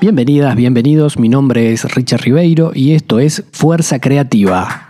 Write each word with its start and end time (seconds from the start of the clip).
Bienvenidas, 0.00 0.56
bienvenidos, 0.56 1.18
mi 1.18 1.28
nombre 1.28 1.74
es 1.74 1.84
Richard 1.94 2.22
Ribeiro 2.22 2.72
y 2.74 2.92
esto 2.92 3.18
es 3.18 3.44
Fuerza 3.52 3.98
Creativa. 3.98 4.88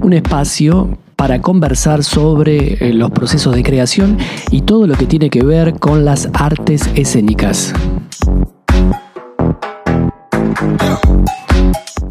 Un 0.00 0.12
espacio 0.12 0.96
para 1.16 1.40
conversar 1.42 2.04
sobre 2.04 2.74
eh, 2.74 2.94
los 2.94 3.10
procesos 3.10 3.56
de 3.56 3.64
creación 3.64 4.16
y 4.52 4.60
todo 4.60 4.86
lo 4.86 4.94
que 4.94 5.06
tiene 5.06 5.28
que 5.28 5.42
ver 5.42 5.80
con 5.80 6.04
las 6.04 6.28
artes 6.34 6.88
escénicas. 6.94 7.74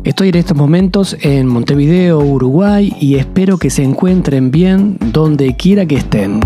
Estoy 0.04 0.30
en 0.30 0.36
estos 0.36 0.58
momentos 0.58 1.16
en 1.22 1.48
Montevideo, 1.48 2.20
Uruguay 2.20 2.94
y 3.00 3.16
espero 3.16 3.58
que 3.58 3.70
se 3.70 3.84
encuentren 3.84 4.52
bien 4.52 4.98
donde 5.14 5.56
quiera 5.56 5.86
que 5.86 5.96
estén. 5.96 6.42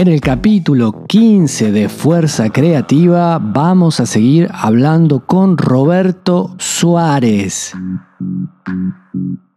En 0.00 0.08
el 0.08 0.22
capítulo 0.22 1.04
15 1.06 1.72
de 1.72 1.90
Fuerza 1.90 2.48
Creativa 2.48 3.38
vamos 3.38 4.00
a 4.00 4.06
seguir 4.06 4.48
hablando 4.50 5.26
con 5.26 5.58
Roberto 5.58 6.54
Suárez. 6.56 7.74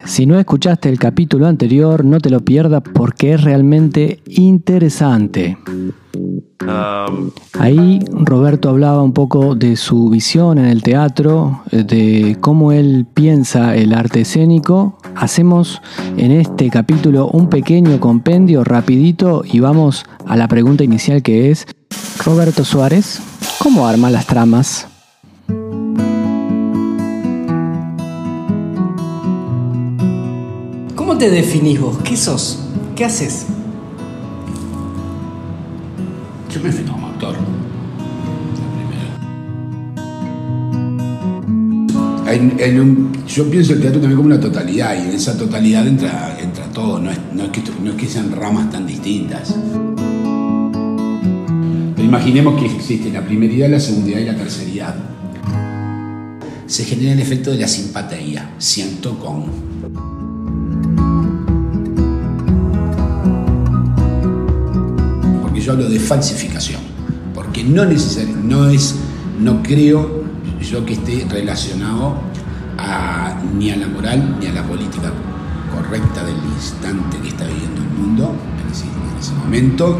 Si 0.04 0.26
no 0.26 0.38
escuchaste 0.38 0.90
el 0.90 0.98
capítulo 0.98 1.46
anterior, 1.46 2.04
no 2.04 2.20
te 2.20 2.28
lo 2.28 2.40
pierdas 2.40 2.82
porque 2.92 3.32
es 3.32 3.42
realmente 3.42 4.20
interesante. 4.26 5.56
Ahí 7.58 8.00
Roberto 8.12 8.68
hablaba 8.68 9.02
un 9.02 9.12
poco 9.12 9.54
de 9.54 9.76
su 9.76 10.08
visión 10.08 10.58
en 10.58 10.66
el 10.66 10.82
teatro, 10.82 11.62
de 11.70 12.36
cómo 12.40 12.72
él 12.72 13.06
piensa 13.12 13.74
el 13.76 13.92
arte 13.94 14.22
escénico. 14.22 14.98
Hacemos 15.14 15.80
en 16.16 16.32
este 16.32 16.70
capítulo 16.70 17.28
un 17.28 17.48
pequeño 17.48 18.00
compendio 18.00 18.64
rapidito 18.64 19.42
y 19.44 19.60
vamos 19.60 20.04
a 20.26 20.36
la 20.36 20.48
pregunta 20.48 20.84
inicial 20.84 21.22
que 21.22 21.50
es, 21.50 21.66
Roberto 22.24 22.64
Suárez, 22.64 23.20
¿cómo 23.58 23.86
arma 23.86 24.10
las 24.10 24.26
tramas? 24.26 24.88
¿Cómo 30.94 31.18
te 31.18 31.30
definís 31.30 31.80
vos? 31.80 31.98
¿Qué 32.04 32.16
sos? 32.16 32.60
¿Qué 32.96 33.04
haces? 33.04 33.46
Defino 36.64 36.92
como 36.92 37.08
actor. 37.08 37.36
En- 42.26 42.56
en 42.58 43.12
yo 43.26 43.50
pienso 43.50 43.74
el 43.74 43.80
teatro 43.80 44.00
también 44.00 44.16
como 44.16 44.26
una 44.34 44.40
totalidad 44.40 44.96
y 44.96 45.08
en 45.08 45.14
esa 45.14 45.36
totalidad 45.36 45.86
entra, 45.86 46.36
entra 46.40 46.64
todo, 46.72 46.98
no 46.98 47.10
es, 47.10 47.18
no 47.34 47.44
es 47.44 47.50
que 47.96 48.06
sean 48.06 48.32
ramas 48.32 48.70
tan 48.70 48.86
distintas. 48.86 49.54
Pero 51.94 52.08
imaginemos 52.08 52.58
que 52.60 52.66
existe 52.66 53.10
la 53.10 53.24
primeridad, 53.24 53.68
la 53.68 53.78
segundidad 53.78 54.20
y 54.20 54.24
la 54.24 54.34
terceridad. 54.36 54.94
Se 56.66 56.84
genera 56.84 57.12
el 57.12 57.20
efecto 57.20 57.50
de 57.50 57.58
la 57.58 57.68
simpatía, 57.68 58.54
siento 58.58 59.18
con. 59.18 59.73
Yo 65.64 65.72
hablo 65.72 65.88
de 65.88 65.98
falsificación, 65.98 66.80
porque 67.34 67.64
no 67.64 67.84
no 68.42 68.68
es, 68.68 68.94
no 69.40 69.62
creo 69.62 70.22
yo 70.60 70.84
que 70.84 70.94
esté 70.94 71.26
relacionado 71.30 72.16
ni 73.58 73.70
a 73.70 73.76
la 73.76 73.86
moral 73.88 74.36
ni 74.40 74.46
a 74.46 74.52
la 74.52 74.62
política 74.62 75.10
correcta 75.74 76.24
del 76.24 76.36
instante 76.56 77.18
que 77.22 77.28
está 77.28 77.44
viviendo 77.46 77.80
el 77.82 77.88
mundo 77.90 78.34
en 78.64 78.72
ese, 78.72 78.84
en 78.84 79.18
ese 79.20 79.32
momento, 79.34 79.98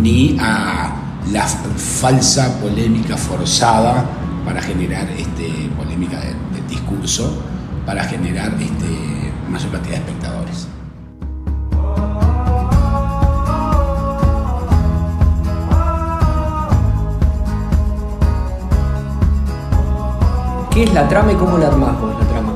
ni 0.00 0.36
a 0.40 0.94
la 1.32 1.42
falsa 1.44 2.58
polémica 2.60 3.16
forzada 3.16 4.04
para 4.44 4.62
generar 4.62 5.06
este, 5.16 5.68
polémica 5.76 6.18
de- 6.20 6.34
del 6.54 6.66
discurso, 6.68 7.42
para 7.84 8.04
generar 8.04 8.54
este, 8.60 9.32
mayor 9.50 9.70
cantidad 9.72 9.94
de 9.96 10.00
espectadores. 10.00 10.37
¿Qué 20.78 20.84
es 20.84 20.94
la 20.94 21.08
trama 21.08 21.32
y 21.32 21.34
cómo 21.34 21.58
la 21.58 21.66
armás 21.66 22.00
vos, 22.00 22.14
la 22.20 22.28
trama? 22.28 22.52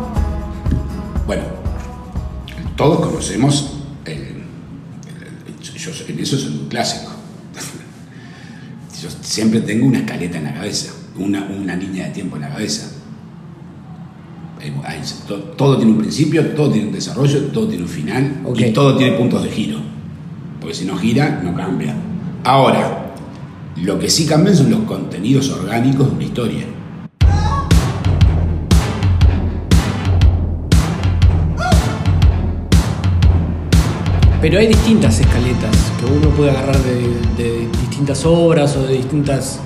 Bueno, 1.26 1.42
todos 2.76 3.00
conocemos 3.04 3.78
el, 4.04 4.12
el- 4.12 4.18
el- 5.48 5.76
yo 5.76 5.90
en 6.06 6.18
eso 6.20 6.38
soy 6.38 6.52
un 6.52 6.68
clásico. 6.68 7.10
Yo 9.02 9.08
siempre 9.22 9.60
tengo 9.62 9.86
una 9.86 9.98
escaleta 9.98 10.38
en 10.38 10.44
la 10.44 10.54
cabeza, 10.54 10.92
una, 11.18 11.42
una 11.46 11.74
línea 11.74 12.04
de 12.06 12.10
tiempo 12.12 12.36
en 12.36 12.42
la 12.42 12.50
cabeza. 12.50 12.92
Hay- 14.84 15.00
to- 15.26 15.40
todo 15.56 15.76
tiene 15.78 15.90
un 15.90 15.98
principio, 15.98 16.46
todo 16.50 16.70
tiene 16.70 16.86
un 16.90 16.94
desarrollo, 16.94 17.46
todo 17.46 17.66
tiene 17.66 17.82
un 17.82 17.90
final 17.90 18.36
y 18.54 18.70
todo 18.72 18.96
tiene 18.96 19.16
puntos 19.16 19.42
de 19.42 19.50
giro. 19.50 19.78
Porque 20.60 20.76
si 20.76 20.84
no 20.84 20.96
gira, 20.96 21.40
no 21.42 21.56
cambia. 21.56 21.96
Ahora, 22.44 23.14
lo 23.82 23.98
que 23.98 24.08
sí 24.08 24.26
cambian 24.26 24.54
son 24.56 24.70
los 24.70 24.80
contenidos 24.82 25.50
orgánicos 25.50 26.06
de 26.08 26.14
una 26.14 26.22
historia. 26.24 26.66
Pero 34.42 34.58
hay 34.58 34.66
distintas 34.66 35.18
escaletas 35.20 35.70
que 35.98 36.04
uno 36.12 36.28
puede 36.36 36.50
agarrar 36.50 36.76
de, 36.78 37.42
de 37.42 37.68
distintas 37.80 38.24
obras 38.26 38.76
o 38.76 38.82
de 38.86 38.94
distintas... 38.94 39.60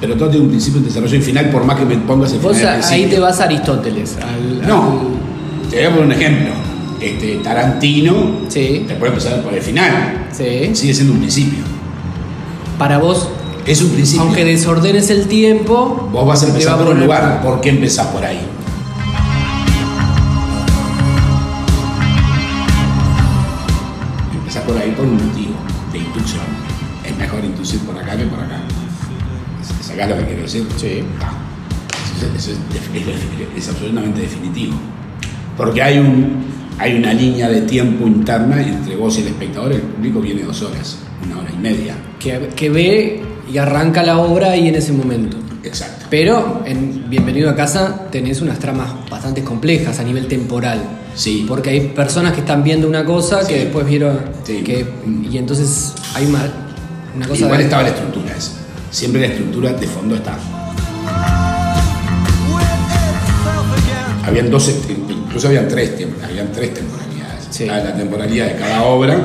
Pero 0.00 0.14
todo 0.14 0.28
tiene 0.30 0.44
un 0.44 0.50
principio, 0.50 0.78
un 0.78 0.86
desarrollo 0.86 1.16
y 1.16 1.20
final, 1.20 1.50
por 1.50 1.64
más 1.64 1.78
que 1.78 1.84
me 1.84 1.96
pongas 1.98 2.32
el 2.32 2.38
final. 2.38 2.54
Vos 2.54 2.62
al 2.62 2.80
a- 2.82 2.88
ahí 2.88 3.06
te 3.06 3.18
vas 3.18 3.40
a 3.40 3.44
Aristóteles. 3.44 4.16
al- 4.22 4.66
No, 4.66 5.00
al- 5.00 5.70
te 5.70 5.76
voy 5.76 5.84
a 5.84 5.90
poner 5.90 6.04
un 6.06 6.12
ejemplo. 6.12 6.50
Este, 7.00 7.36
Tarantino, 7.42 8.12
Sí. 8.48 8.84
te 8.86 8.94
puede 8.94 9.12
empezar 9.12 9.42
por 9.42 9.52
el 9.54 9.62
final. 9.62 10.28
Sí. 10.32 10.70
Sigue 10.74 10.94
siendo 10.94 11.14
un 11.14 11.18
principio. 11.20 11.64
Para 12.78 12.98
vos, 12.98 13.28
Es 13.66 13.82
un 13.82 13.90
principio. 13.90 14.22
aunque 14.22 14.44
desordenes 14.44 15.10
el 15.10 15.26
tiempo... 15.26 16.08
Vos 16.12 16.26
vas 16.26 16.42
a 16.44 16.48
empezar 16.48 16.76
por 16.78 16.88
un 16.88 17.00
lugar. 17.00 17.42
¿Por 17.42 17.60
qué 17.60 17.70
empezás 17.70 18.06
por 18.08 18.24
ahí? 18.24 18.38
¿Sacás 29.90 30.08
lo 30.10 30.16
que 30.18 30.24
quiero 30.24 30.42
decir? 30.42 30.66
Sí. 30.76 30.86
Eso, 32.16 32.26
es- 32.36 32.40
eso 32.42 32.50
es, 32.52 32.58
def- 32.72 33.08
es- 33.56 33.62
es 33.64 33.68
absolutamente 33.68 34.20
definitivo. 34.20 34.74
Porque 35.56 35.82
hay, 35.82 35.98
un, 35.98 36.44
hay 36.78 36.94
una 36.94 37.12
línea 37.12 37.48
de 37.48 37.62
tiempo 37.62 38.06
interna 38.06 38.60
entre 38.62 38.96
vos 38.96 39.16
y 39.18 39.22
el 39.22 39.28
espectador. 39.28 39.72
El 39.72 39.80
público 39.80 40.20
viene 40.20 40.42
dos 40.42 40.62
horas, 40.62 40.98
una 41.26 41.40
hora 41.40 41.50
y 41.52 41.58
media. 41.60 41.94
Que, 42.18 42.50
que 42.54 42.70
ve 42.70 43.22
y 43.52 43.58
arranca 43.58 44.02
la 44.02 44.18
obra 44.18 44.52
ahí 44.52 44.68
en 44.68 44.74
ese 44.76 44.92
momento. 44.92 45.36
Exacto. 45.62 46.06
Pero 46.08 46.62
en 46.66 47.08
Bienvenido 47.10 47.50
a 47.50 47.56
casa 47.56 48.06
tenés 48.10 48.40
unas 48.40 48.58
tramas 48.58 48.88
bastante 49.10 49.42
complejas 49.44 49.98
a 49.98 50.04
nivel 50.04 50.26
temporal. 50.28 50.80
Sí. 51.14 51.44
Porque 51.48 51.70
hay 51.70 51.80
personas 51.88 52.32
que 52.34 52.40
están 52.40 52.62
viendo 52.62 52.88
una 52.88 53.04
cosa 53.04 53.42
Sí. 53.42 53.52
que 53.52 53.58
después 53.64 53.84
vieron 53.86 54.18
Sí. 54.44 54.62
que 54.62 54.86
y 55.30 55.36
entonces 55.36 55.92
hay 56.14 56.26
una, 56.26 56.44
una 57.16 57.26
cosa 57.28 57.42
Igual 57.44 57.58
de- 57.58 57.64
estaba 57.64 57.82
la 57.82 57.88
estructura 57.90 58.34
esa. 58.36 58.52
Siempre 58.90 59.20
la 59.20 59.28
estructura 59.28 59.72
de 59.72 59.86
fondo 59.86 60.16
está. 60.16 60.36
Habían 64.24 64.50
dos, 64.50 64.72
incluso 65.08 65.48
habían 65.48 65.68
tres, 65.68 65.92
habían 66.24 66.52
tres 66.52 66.74
temporalidades. 66.74 67.46
Sí. 67.50 67.66
La 67.66 67.94
temporalidad 67.94 68.46
de 68.46 68.56
cada 68.56 68.82
obra 68.82 69.16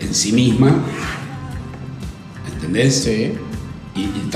en 0.00 0.14
sí 0.14 0.32
misma, 0.32 0.74
¿entendés? 2.54 3.04
Sí. 3.04 3.34
Y, 3.94 4.00
y 4.00 4.30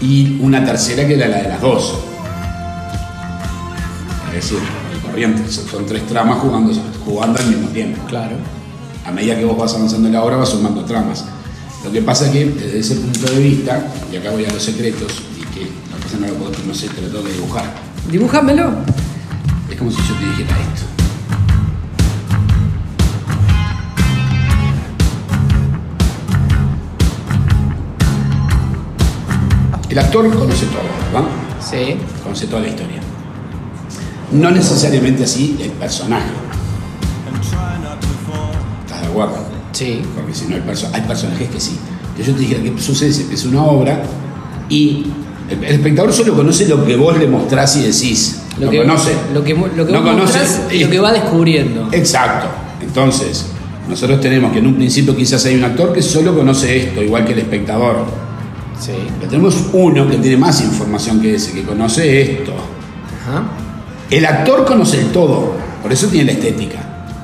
y 0.00 0.40
una 0.42 0.64
tercera 0.64 1.06
que 1.06 1.14
era 1.14 1.28
la 1.28 1.36
de 1.38 1.48
las 1.48 1.60
dos. 1.60 1.94
Es 4.28 4.34
decir, 4.34 4.58
el 4.92 5.00
corriente, 5.00 5.50
son 5.50 5.68
son 5.68 5.86
tres 5.86 6.06
tramas 6.06 6.38
jugando, 6.38 6.72
jugando 7.04 7.38
al 7.38 7.46
mismo 7.46 7.68
tiempo. 7.68 8.02
Claro. 8.08 8.36
A 9.06 9.12
medida 9.12 9.36
que 9.36 9.44
vos 9.44 9.56
vas 9.56 9.74
avanzando 9.74 10.08
en 10.08 10.14
la 10.14 10.24
obra 10.24 10.36
vas 10.36 10.48
sumando 10.48 10.84
tramas. 10.84 11.24
Lo 11.84 11.90
que 11.90 12.00
pasa 12.00 12.26
es 12.26 12.30
que 12.30 12.44
desde 12.44 12.78
ese 12.78 12.94
punto 12.94 13.32
de 13.32 13.38
vista, 13.40 13.84
y 14.12 14.16
acá 14.16 14.30
voy 14.30 14.44
a 14.44 14.52
los 14.52 14.62
secretos, 14.62 15.12
y 15.36 15.40
que 15.52 15.62
la 15.90 16.02
cosa 16.02 16.16
no 16.20 16.28
lo 16.28 16.34
puedo, 16.34 16.52
no 16.66 16.74
sé, 16.74 16.88
te 16.88 17.02
lo 17.02 17.08
tengo 17.08 17.24
que 17.24 17.32
dibujar. 17.32 17.74
Dibújamelo. 18.10 18.72
Es 19.68 19.76
como 19.76 19.90
si 19.90 19.96
yo 19.96 20.14
te 20.14 20.24
dijera 20.26 20.58
esto. 20.60 20.86
El 29.88 29.98
actor 29.98 30.34
conoce 30.34 30.66
todo, 30.66 30.82
¿verdad? 31.12 31.28
Sí. 31.60 31.96
Conoce 32.22 32.46
toda 32.46 32.62
la 32.62 32.68
historia. 32.68 33.00
No 34.30 34.50
necesariamente 34.50 35.24
así 35.24 35.58
el 35.60 35.72
personaje. 35.72 36.30
¿Estás 38.86 39.02
de 39.02 39.08
guarda. 39.08 39.51
Sí. 39.72 40.02
Porque 40.14 40.34
si 40.34 40.46
no 40.46 40.56
hay, 40.56 40.62
perso- 40.62 40.88
hay 40.92 41.00
personajes 41.02 41.48
que 41.48 41.60
sí. 41.60 41.76
Entonces 42.02 42.26
yo 42.26 42.34
te 42.34 42.40
dije, 42.40 42.56
¿qué 42.62 42.80
sucede? 42.82 43.12
Se 43.12 43.22
empieza 43.22 43.48
una 43.48 43.64
obra 43.64 44.02
y 44.68 45.06
el, 45.48 45.64
el 45.64 45.74
espectador 45.74 46.12
solo 46.12 46.34
conoce 46.34 46.66
lo 46.68 46.84
que 46.84 46.96
vos 46.96 47.18
le 47.18 47.26
mostrás 47.26 47.76
y 47.76 47.82
decís. 47.82 48.38
Lo 48.58 48.66
no 48.66 48.70
que, 48.70 48.78
conoce. 48.78 49.12
Lo 49.32 49.42
que, 49.42 49.54
lo 49.54 49.86
que 49.86 49.92
no 49.92 50.02
vos 50.02 50.14
mostrás 50.16 50.60
lo 50.70 50.90
que 50.90 50.98
va 51.00 51.12
descubriendo. 51.12 51.88
Exacto. 51.92 52.48
Entonces, 52.82 53.46
nosotros 53.88 54.20
tenemos 54.20 54.52
que 54.52 54.58
en 54.58 54.66
un 54.66 54.74
principio 54.74 55.16
quizás 55.16 55.44
hay 55.46 55.54
un 55.56 55.64
actor 55.64 55.92
que 55.92 56.02
solo 56.02 56.34
conoce 56.36 56.76
esto, 56.76 57.02
igual 57.02 57.24
que 57.24 57.32
el 57.32 57.38
espectador. 57.40 58.04
Sí. 58.78 58.92
Pero 59.18 59.30
tenemos 59.30 59.56
uno 59.72 60.08
que 60.08 60.16
tiene 60.18 60.36
más 60.36 60.60
información 60.60 61.20
que 61.20 61.36
ese, 61.36 61.52
que 61.52 61.62
conoce 61.62 62.20
esto. 62.40 62.52
Ajá. 63.22 63.44
El 64.10 64.26
actor 64.26 64.66
conoce 64.66 65.00
el 65.00 65.06
todo, 65.12 65.54
por 65.82 65.90
eso 65.92 66.08
tiene 66.08 66.26
la 66.26 66.38
estética, 66.38 66.78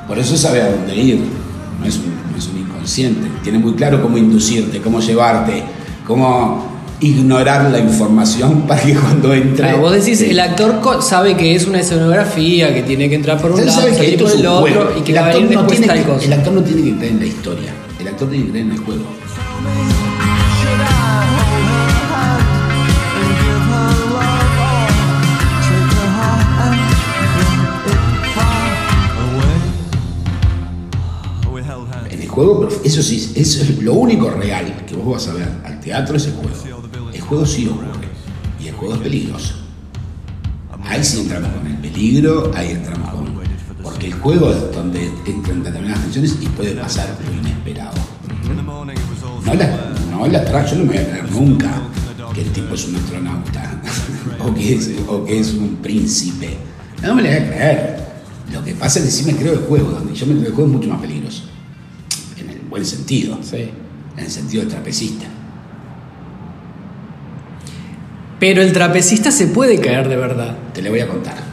por 0.06 0.18
eso 0.18 0.36
sabe 0.36 0.62
a 0.62 0.70
dónde 0.70 0.96
ir, 0.96 1.20
no 1.78 1.84
es 1.84 1.96
un 1.98 2.07
inconsciente, 2.88 3.28
tiene 3.42 3.58
muy 3.58 3.74
claro 3.74 4.00
cómo 4.00 4.16
inducirte, 4.16 4.80
cómo 4.80 5.00
llevarte, 5.00 5.62
cómo 6.06 6.66
ignorar 7.00 7.70
la 7.70 7.78
información 7.78 8.62
para 8.66 8.80
que 8.82 8.94
cuando 8.94 9.32
entre... 9.34 9.56
Claro, 9.56 9.78
vos 9.78 9.92
decís, 9.92 10.20
el 10.22 10.40
actor 10.40 10.80
sabe 11.02 11.36
que 11.36 11.54
es 11.54 11.66
una 11.66 11.80
escenografía, 11.80 12.72
que 12.74 12.82
tiene 12.82 13.08
que 13.08 13.16
entrar 13.16 13.40
por 13.40 13.52
un 13.52 13.64
lado, 13.64 13.80
sabe 13.80 13.96
que 13.96 14.18
por 14.18 14.30
el 14.30 14.46
otro 14.46 14.92
y 14.98 15.02
que 15.02 15.12
el 15.12 15.18
va 15.18 15.26
a 15.26 15.34
venir 15.34 15.50
no 15.50 15.62
después 15.62 15.78
tiene 15.78 15.86
tal 15.86 15.98
que, 15.98 16.04
cosa. 16.04 16.24
el 16.24 16.32
actor 16.32 16.52
no 16.52 16.62
tiene 16.62 16.82
que 16.82 16.96
creer 16.96 17.12
en 17.12 17.18
la 17.20 17.26
historia, 17.26 17.74
el 18.00 18.08
actor 18.08 18.28
tiene 18.28 18.44
que 18.46 18.50
creer 18.50 18.66
en 18.66 18.72
el 18.72 18.78
juego. 18.78 19.04
Eso 32.84 33.02
sí, 33.02 33.32
eso 33.34 33.62
es 33.62 33.82
lo 33.82 33.94
único 33.94 34.30
real 34.30 34.84
que 34.86 34.94
vos 34.94 35.14
vas 35.14 35.28
a 35.28 35.34
ver 35.34 35.48
al 35.64 35.80
teatro 35.80 36.16
es 36.16 36.26
el 36.26 36.34
juego. 36.34 37.10
El 37.12 37.20
juego 37.20 37.46
sí 37.46 37.66
ocurre 37.66 38.08
y 38.60 38.68
el 38.68 38.74
juego 38.74 38.94
es 38.94 39.00
peligroso. 39.00 39.54
Ahí 40.84 41.02
sí 41.04 41.20
entramos 41.20 41.50
con 41.52 41.66
el 41.66 41.76
peligro, 41.78 42.50
ahí 42.54 42.70
entramos 42.70 43.10
con... 43.10 43.38
Porque 43.82 44.06
el 44.06 44.14
juego 44.14 44.50
es 44.50 44.72
donde 44.72 45.10
entran 45.26 45.62
determinadas 45.62 46.02
tensiones 46.02 46.36
y 46.40 46.46
puede 46.46 46.74
pasar 46.74 47.08
lo 47.24 47.32
inesperado. 47.32 47.96
No 49.44 49.54
la, 49.54 49.92
no 50.10 50.26
la 50.26 50.66
yo 50.66 50.76
no 50.76 50.84
me 50.84 50.88
voy 50.88 50.98
a 50.98 51.08
creer 51.08 51.32
nunca 51.32 51.82
que 52.34 52.42
el 52.42 52.52
tipo 52.52 52.74
es 52.74 52.86
un 52.86 52.96
astronauta 52.96 53.82
o, 54.40 54.54
que 54.54 54.74
es, 54.74 54.90
o 55.08 55.24
que 55.24 55.40
es 55.40 55.54
un 55.54 55.76
príncipe. 55.76 56.56
No 57.02 57.14
me 57.14 57.22
lo 57.22 57.28
voy 57.28 57.36
a 57.36 57.46
creer. 57.46 58.08
Lo 58.52 58.64
que 58.64 58.74
pasa 58.74 58.98
es 58.98 59.06
que 59.06 59.10
sí 59.10 59.24
me 59.24 59.36
creo 59.36 59.54
el 59.54 59.60
juego, 59.60 59.90
donde 59.90 60.14
yo 60.14 60.26
me 60.26 60.34
creo 60.34 60.48
el 60.48 60.54
juego 60.54 60.70
es 60.70 60.76
mucho 60.76 60.88
más 60.88 61.00
peligroso. 61.00 61.47
Buen 62.78 62.86
sentido, 62.86 63.36
Sí. 63.42 63.70
en 64.16 64.24
el 64.24 64.30
sentido 64.30 64.62
de 64.62 64.70
trapecista. 64.70 65.26
Pero 68.38 68.62
el 68.62 68.72
trapecista 68.72 69.32
se 69.32 69.48
puede 69.48 69.80
caer 69.80 70.08
de 70.08 70.14
verdad. 70.14 70.56
Te 70.72 70.80
le 70.80 70.88
voy 70.88 71.00
a 71.00 71.08
contar. 71.08 71.47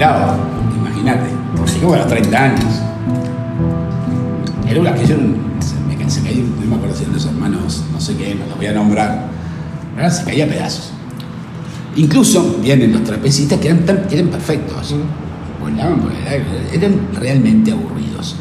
Desesperado, 0.00 0.36
imagínate. 0.78 1.30
A 1.92 1.96
los 1.98 2.06
30 2.08 2.42
años. 2.44 2.64
Era 4.68 4.80
una 4.80 4.94
que 4.94 5.06
yo 5.06 5.16
se 6.08 6.22
caía, 6.22 6.42
no 6.42 6.66
me 6.70 6.74
acuerdo 6.76 6.96
si 6.96 7.02
eran 7.02 7.14
los 7.14 7.24
hermanos, 7.26 7.84
no 7.92 8.00
sé 8.00 8.16
qué, 8.16 8.34
no 8.34 8.46
los 8.46 8.56
voy 8.56 8.66
a 8.66 8.72
nombrar. 8.72 9.28
¿verdad? 9.94 10.10
Se 10.10 10.24
caía 10.24 10.44
a 10.44 10.48
pedazos. 10.48 10.90
Incluso 11.96 12.56
vienen 12.62 12.92
los 12.92 13.04
trapecistas 13.04 13.58
que 13.60 13.68
eran, 13.68 13.84
tan- 13.84 14.06
eran 14.10 14.28
perfectos. 14.28 14.94
Volaban 15.60 16.00
por 16.00 16.10
el 16.12 16.26
aire, 16.26 16.44
eran 16.72 16.94
realmente 17.14 17.70
aburridos. 17.72 18.36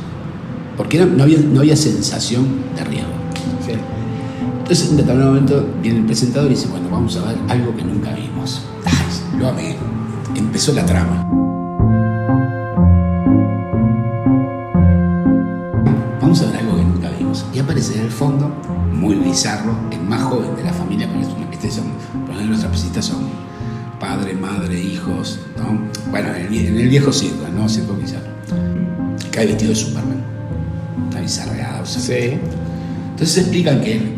Porque 0.78 0.98
eran- 0.98 1.18
no, 1.18 1.24
había, 1.24 1.40
no 1.40 1.60
había 1.60 1.76
sensación 1.76 2.48
de 2.76 2.84
riesgo. 2.86 3.10
Sí. 3.66 3.74
Entonces, 4.60 4.90
en 4.92 4.98
determinado 4.98 5.32
momento 5.34 5.68
viene 5.82 6.00
el 6.00 6.06
presentador 6.06 6.48
y 6.52 6.56
dice, 6.56 6.68
bueno, 6.70 6.88
vamos 6.92 7.18
a 7.18 7.26
ver 7.26 7.38
algo 7.50 7.76
que 7.76 7.84
nunca 7.84 8.12
vimos. 8.14 8.64
Ay, 8.86 9.40
lo 9.40 9.50
amé. 9.50 9.76
Empezó 10.36 10.74
la 10.74 10.86
trama. 10.86 11.28
Fondo, 18.20 18.52
muy 18.94 19.16
bizarro, 19.16 19.72
el 19.92 20.02
más 20.02 20.22
joven 20.24 20.56
de 20.56 20.64
la 20.64 20.74
familia, 20.74 21.08
porque 21.08 21.26
es 21.26 21.34
una- 21.34 21.50
este 21.52 21.72
son, 21.72 21.86
por 22.26 22.36
ejemplo, 22.36 22.58
trapecistas 22.60 23.06
son 23.06 23.18
padre, 24.00 24.34
madre, 24.34 24.80
hijos, 24.80 25.40
¿no? 25.58 25.80
Bueno, 26.12 26.30
en 26.30 26.36
el, 26.46 26.50
vie- 26.50 26.68
en 26.68 26.78
el 26.78 26.88
viejo 26.90 27.12
circo, 27.12 27.46
¿no? 27.56 27.68
Circo 27.70 27.94
bizarro. 27.94 28.28
Cae 29.32 29.48
vestido 29.48 29.70
de 29.70 29.76
Superman. 29.76 30.22
Está 31.10 31.22
bizarreado. 31.22 31.84
o 31.84 31.86
sea, 31.86 32.02
Sí. 32.02 32.38
entonces 33.12 33.38
explican 33.38 33.82
que 33.82 33.94
él 33.98 34.16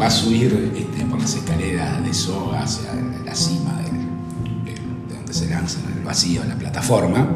va 0.00 0.06
a 0.06 0.10
subir 0.10 0.72
este, 0.76 1.04
por 1.04 1.20
las 1.20 1.34
escaleras 1.34 2.02
de 2.04 2.12
soga 2.14 2.60
hacia 2.62 2.90
la 3.24 3.34
cima 3.34 3.72
del- 3.82 4.66
de 5.08 5.14
donde 5.14 5.32
se 5.34 5.48
lanza 5.48 5.78
en 5.86 5.98
el 5.98 6.04
vacío, 6.04 6.42
la 6.48 6.54
plataforma, 6.56 7.26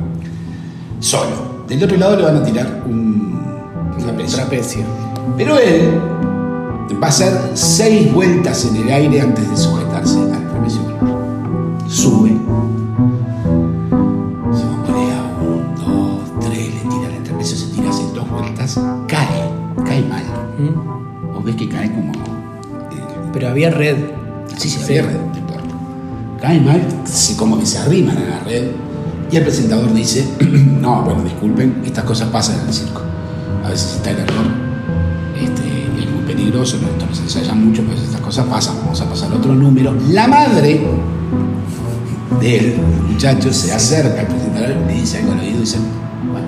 solo. 1.01 1.65
Del 1.69 1.83
otro 1.85 1.97
lado 1.97 2.17
le 2.17 2.23
van 2.25 2.37
a 2.37 2.43
tirar 2.43 2.83
un 2.87 3.39
trapecio. 3.99 4.37
Trapecio. 4.39 4.85
Pero 5.37 5.59
él 5.59 6.01
va 7.03 7.07
a 7.07 7.11
hacer 7.11 7.33
seis 7.55 8.13
vueltas 8.13 8.65
en 8.67 8.77
el 8.77 8.89
aire 8.93 9.21
antes 9.21 9.49
de 9.49 9.57
sujetarse 9.57 10.19
al 10.21 10.49
trapecio. 10.49 10.81
Sube. 11.89 12.31
Se 14.53 14.65
un, 14.67 15.75
dos, 15.77 16.21
tres, 16.41 16.75
le 16.75 16.81
tira 16.91 17.17
el 17.17 17.23
trapecio, 17.23 17.57
se 17.57 17.67
tira, 17.75 17.91
hace 17.91 18.03
dos 18.15 18.29
vueltas, 18.31 18.81
cae, 19.09 19.51
cae 19.85 20.03
mal. 20.03 20.23
¿Mm? 20.59 21.33
Vos 21.35 21.45
ves 21.45 21.57
que 21.57 21.69
cae 21.69 21.91
como. 21.91 22.13
eh, 22.13 22.17
Pero 23.33 23.49
había 23.49 23.71
red. 23.71 23.97
sí, 24.57 24.69
Sí. 24.69 24.81
pierde, 24.87 25.15
no 25.15 25.39
importa. 25.39 25.75
Cae 26.41 26.61
mal, 26.61 26.83
como 27.39 27.59
que 27.59 27.67
se 27.67 27.79
arriman 27.79 28.17
a 28.19 28.21
la 28.39 28.41
red. 28.41 28.71
Y 29.31 29.37
el 29.37 29.43
presentador 29.45 29.93
dice: 29.95 30.29
No, 30.81 31.03
bueno, 31.03 31.23
disculpen, 31.23 31.83
estas 31.85 32.05
cosas 32.05 32.29
pasan 32.31 32.61
en 32.61 32.67
el 32.69 32.75
circo. 32.75 33.01
A 33.65 33.69
veces 33.71 33.97
está 33.97 34.11
el 34.11 34.19
error, 34.19 34.47
este, 35.45 36.03
es 36.03 36.11
muy 36.11 36.23
peligroso, 36.27 36.79
no 36.79 37.07
no 37.11 37.15
se 37.15 37.23
ensaya 37.23 37.55
mucho, 37.55 37.83
pero 37.83 38.01
estas 38.01 38.21
cosas 38.21 38.47
pasan. 38.47 38.77
Vamos 38.83 39.01
a 39.01 39.09
pasar 39.09 39.33
otro 39.33 39.55
número. 39.55 39.95
La 40.11 40.29
madre 40.29 40.81
del 42.41 42.77
muchacho 43.09 43.53
se 43.53 43.73
acerca 43.73 44.21
al 44.21 44.27
presentador, 44.27 44.77
le 44.87 44.95
dice 44.95 45.19
algo 45.19 45.33
al 45.33 45.41
oído 45.41 45.57
y 45.57 45.61
dice: 45.61 45.79
Bueno, 46.31 46.47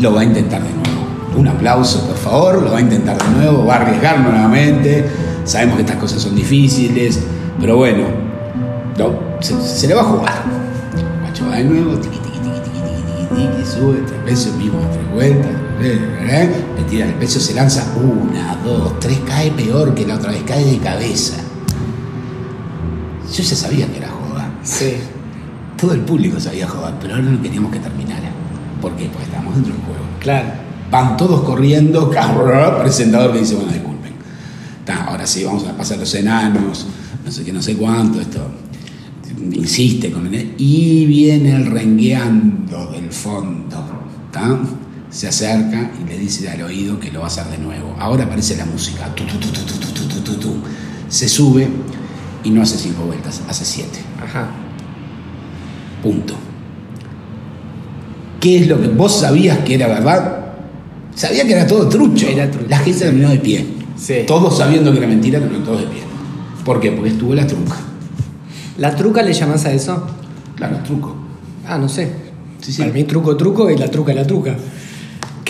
lo 0.00 0.14
va 0.14 0.22
a 0.22 0.24
intentar 0.24 0.62
de 0.62 0.68
nuevo. 0.68 0.90
Un 1.36 1.48
aplauso, 1.48 2.06
por 2.06 2.16
favor, 2.16 2.62
lo 2.62 2.72
va 2.72 2.78
a 2.78 2.80
intentar 2.80 3.16
de 3.16 3.30
nuevo, 3.36 3.64
va 3.64 3.76
a 3.76 3.82
arriesgar 3.82 4.20
nuevamente. 4.20 5.06
Sabemos 5.44 5.76
que 5.76 5.82
estas 5.82 5.96
cosas 5.96 6.20
son 6.20 6.34
difíciles, 6.34 7.20
pero 7.60 7.76
bueno, 7.76 8.04
no, 8.98 9.40
se, 9.40 9.86
le 9.86 9.94
va 9.94 10.02
a 10.02 10.04
jugar. 10.04 10.42
El 10.96 11.22
macho 11.22 11.46
va 11.48 11.56
de 11.56 11.64
nuevo, 11.64 11.94
tiqui, 11.94 12.18
tiqui, 12.18 12.38
tiqui, 12.38 12.60
tiqui, 12.60 12.80
tiqui, 12.80 13.56
tiqui, 13.56 13.64
sube, 13.64 13.98
trapecio, 14.06 14.52
mismo, 14.54 14.80
tres 14.92 15.10
vueltas, 15.12 15.52
le 15.80 16.84
tira 16.88 17.06
el 17.06 17.14
peso, 17.14 17.40
se 17.40 17.54
lanza 17.54 17.94
una, 17.96 18.56
dos, 18.56 18.98
tres, 19.00 19.20
cae 19.26 19.50
peor 19.50 19.94
que 19.94 20.06
la 20.06 20.16
otra 20.16 20.32
vez, 20.32 20.42
cae 20.42 20.64
de 20.64 20.78
cabeza. 20.78 21.36
Yo 23.32 23.42
ya 23.42 23.56
sabía 23.56 23.86
que 23.86 23.98
era 23.98 24.08
joda. 24.08 24.50
Sí. 24.62 24.96
Todo 25.78 25.94
el 25.94 26.00
público 26.00 26.38
sabía 26.38 26.68
joder, 26.68 26.94
pero 27.00 27.14
ahora 27.14 27.30
no 27.30 27.40
queríamos 27.40 27.72
que 27.72 27.78
terminara. 27.78 28.30
¿Por 28.82 28.94
qué? 28.96 29.06
Porque 29.06 29.24
estamos 29.24 29.54
dentro 29.54 29.72
del 29.72 29.82
juego. 29.82 30.04
Claro. 30.18 30.48
Van 30.90 31.16
todos 31.16 31.42
corriendo, 31.42 32.10
presentador 32.80 33.32
que 33.32 33.38
dice, 33.38 33.54
bueno, 33.54 33.72
disculpen. 33.72 34.12
Ahora 35.06 35.26
sí, 35.26 35.44
vamos 35.44 35.66
a 35.66 35.76
pasar 35.76 35.98
los 35.98 36.12
enanos, 36.14 36.86
no 37.24 37.30
sé 37.30 37.44
qué, 37.44 37.52
no 37.52 37.62
sé 37.62 37.76
cuánto, 37.76 38.20
esto. 38.20 38.40
Insiste 39.52 40.10
con 40.10 40.26
el... 40.26 40.54
Y 40.58 41.06
viene 41.06 41.54
el 41.54 41.66
rengueando 41.66 42.90
del 42.92 43.10
fondo. 43.10 43.82
ta, 44.32 44.58
se 45.10 45.26
acerca 45.28 45.90
y 46.00 46.08
le 46.08 46.16
dice 46.16 46.48
al 46.48 46.62
oído 46.62 46.98
que 47.00 47.10
lo 47.10 47.20
va 47.20 47.26
a 47.26 47.28
hacer 47.28 47.46
de 47.46 47.58
nuevo. 47.58 47.96
Ahora 47.98 48.24
aparece 48.24 48.56
la 48.56 48.64
música. 48.64 49.12
Se 51.08 51.28
sube 51.28 51.68
y 52.44 52.50
no 52.50 52.62
hace 52.62 52.78
cinco 52.78 53.04
vueltas, 53.04 53.42
hace 53.48 53.64
siete. 53.64 53.98
Punto. 56.02 56.34
¿Qué 58.40 58.60
es 58.60 58.68
lo 58.68 58.80
que 58.80 58.88
vos 58.88 59.20
sabías 59.20 59.58
que 59.58 59.74
era 59.74 59.88
verdad? 59.88 60.36
Sabía 61.14 61.44
que 61.44 61.52
era 61.52 61.66
todo 61.66 61.88
trucho. 61.88 62.26
Era 62.26 62.50
trucho. 62.50 62.68
La 62.68 62.78
gente 62.78 63.00
terminó 63.00 63.28
de 63.28 63.38
pie. 63.38 63.66
Sí. 63.96 64.24
Todos 64.26 64.56
sabiendo 64.56 64.92
que 64.92 64.98
era 64.98 65.06
mentira, 65.06 65.40
terminó 65.40 65.62
todos 65.62 65.80
de 65.80 65.86
pie. 65.88 66.00
¿Por 66.64 66.80
qué? 66.80 66.92
Porque 66.92 67.10
estuvo 67.10 67.34
la 67.34 67.46
truca. 67.46 67.76
¿La 68.78 68.96
truca 68.96 69.22
le 69.22 69.34
llamás 69.34 69.66
a 69.66 69.72
eso? 69.72 70.06
Claro, 70.56 70.78
truco. 70.84 71.14
Ah, 71.66 71.76
no 71.76 71.88
sé. 71.88 72.10
Sí, 72.62 72.72
sí. 72.72 72.80
Para 72.80 72.94
mí 72.94 73.04
truco, 73.04 73.36
truco 73.36 73.70
y 73.70 73.76
la 73.76 73.90
truca, 73.90 74.14
la 74.14 74.26
truca. 74.26 74.56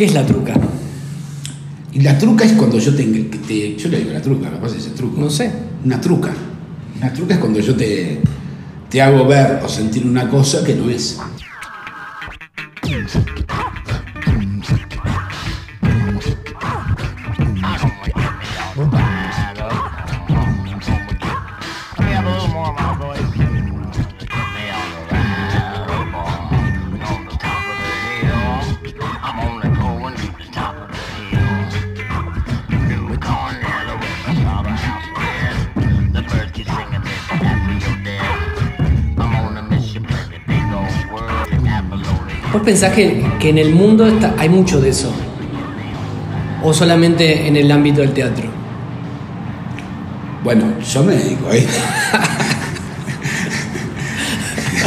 ¿Qué 0.00 0.07
es 0.07 0.14
la 0.14 0.25
truca? 0.25 0.54
Y 1.92 2.00
la 2.00 2.16
truca 2.16 2.47
es 2.47 2.52
cuando 2.52 2.78
yo 2.78 2.95
te, 2.97 3.04
que 3.04 3.37
te- 3.37 3.76
yo 3.76 3.90
le 3.90 3.99
digo 3.99 4.12
la 4.14 4.23
truca, 4.23 4.50
capaz 4.50 4.75
es 4.75 4.87
el 4.87 4.95
truco. 4.95 5.21
No 5.21 5.28
sé. 5.28 5.52
Una 5.85 6.00
truca. 6.00 6.30
Una 6.97 7.12
truca 7.12 7.35
es 7.35 7.38
cuando 7.40 7.61
yo 7.61 7.76
te, 7.76 8.19
te 8.88 9.02
hago 9.02 9.26
ver 9.26 9.61
o 9.62 9.69
sentir 9.69 10.07
una 10.07 10.26
cosa 10.30 10.64
que 10.64 10.75
no 10.75 10.88
es. 10.88 11.19
¿Vos 42.60 42.66
pensás 42.66 42.92
que, 42.92 43.24
que 43.40 43.48
en 43.48 43.56
el 43.56 43.74
mundo 43.74 44.06
está- 44.06 44.34
hay 44.36 44.50
mucho 44.50 44.82
de 44.82 44.90
eso? 44.90 45.10
¿O 46.62 46.74
solamente 46.74 47.46
en 47.48 47.56
el 47.56 47.72
ámbito 47.72 48.02
del 48.02 48.12
teatro? 48.12 48.44
Bueno, 50.44 50.64
yo 50.86 51.02
me 51.02 51.14
dedico 51.14 51.48
a 51.48 51.54
esto. 51.54 51.80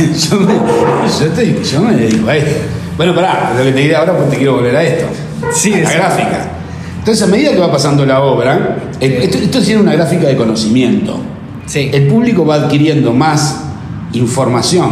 yo, 0.30 0.40
me, 0.42 0.54
yo, 0.54 1.26
estoy- 1.26 1.64
yo 1.64 1.82
me 1.82 1.94
dedico 1.96 2.30
a 2.30 2.36
esto. 2.38 2.52
Bueno, 2.96 3.16
pará, 3.16 3.56
lo 3.58 3.64
que 3.64 3.72
te 3.72 3.80
diré 3.80 3.96
ahora 3.96 4.16
pues 4.18 4.30
te 4.30 4.38
quiero 4.38 4.54
volver 4.58 4.76
a 4.76 4.84
esto. 4.84 5.08
Sí, 5.52 5.74
a 5.74 5.80
la 5.82 5.94
gráfica. 5.94 6.52
Entonces, 7.00 7.28
a 7.28 7.32
medida 7.32 7.54
que 7.54 7.58
va 7.60 7.72
pasando 7.72 8.06
la 8.06 8.22
obra, 8.22 8.84
el- 9.00 9.14
esto, 9.14 9.40
esto 9.40 9.60
tiene 9.64 9.82
una 9.82 9.94
gráfica 9.94 10.28
de 10.28 10.38
conocimiento. 10.38 11.20
Sí. 11.66 11.90
El 11.92 12.06
público 12.06 12.46
va 12.46 12.54
adquiriendo 12.58 13.14
más 13.14 13.64
información. 14.14 14.92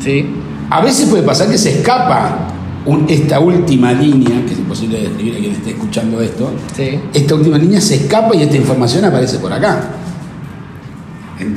Sí. 0.00 0.30
A 0.70 0.80
veces 0.82 1.08
puede 1.08 1.22
pasar 1.22 1.48
que 1.48 1.58
se 1.58 1.78
escapa 1.78 2.38
un- 2.86 3.06
esta 3.08 3.40
última 3.40 3.92
línea, 3.92 4.44
que 4.46 4.52
es 4.52 4.58
imposible 4.58 5.00
describir 5.00 5.34
a 5.36 5.38
quien 5.38 5.52
esté 5.52 5.70
escuchando 5.70 6.20
esto. 6.20 6.50
Sí. 6.76 6.98
Esta 7.14 7.34
última 7.34 7.58
línea 7.58 7.80
se 7.80 7.96
escapa 7.96 8.34
y 8.36 8.42
esta 8.42 8.56
información 8.56 9.04
aparece 9.04 9.38
por 9.38 9.52
acá. 9.52 9.80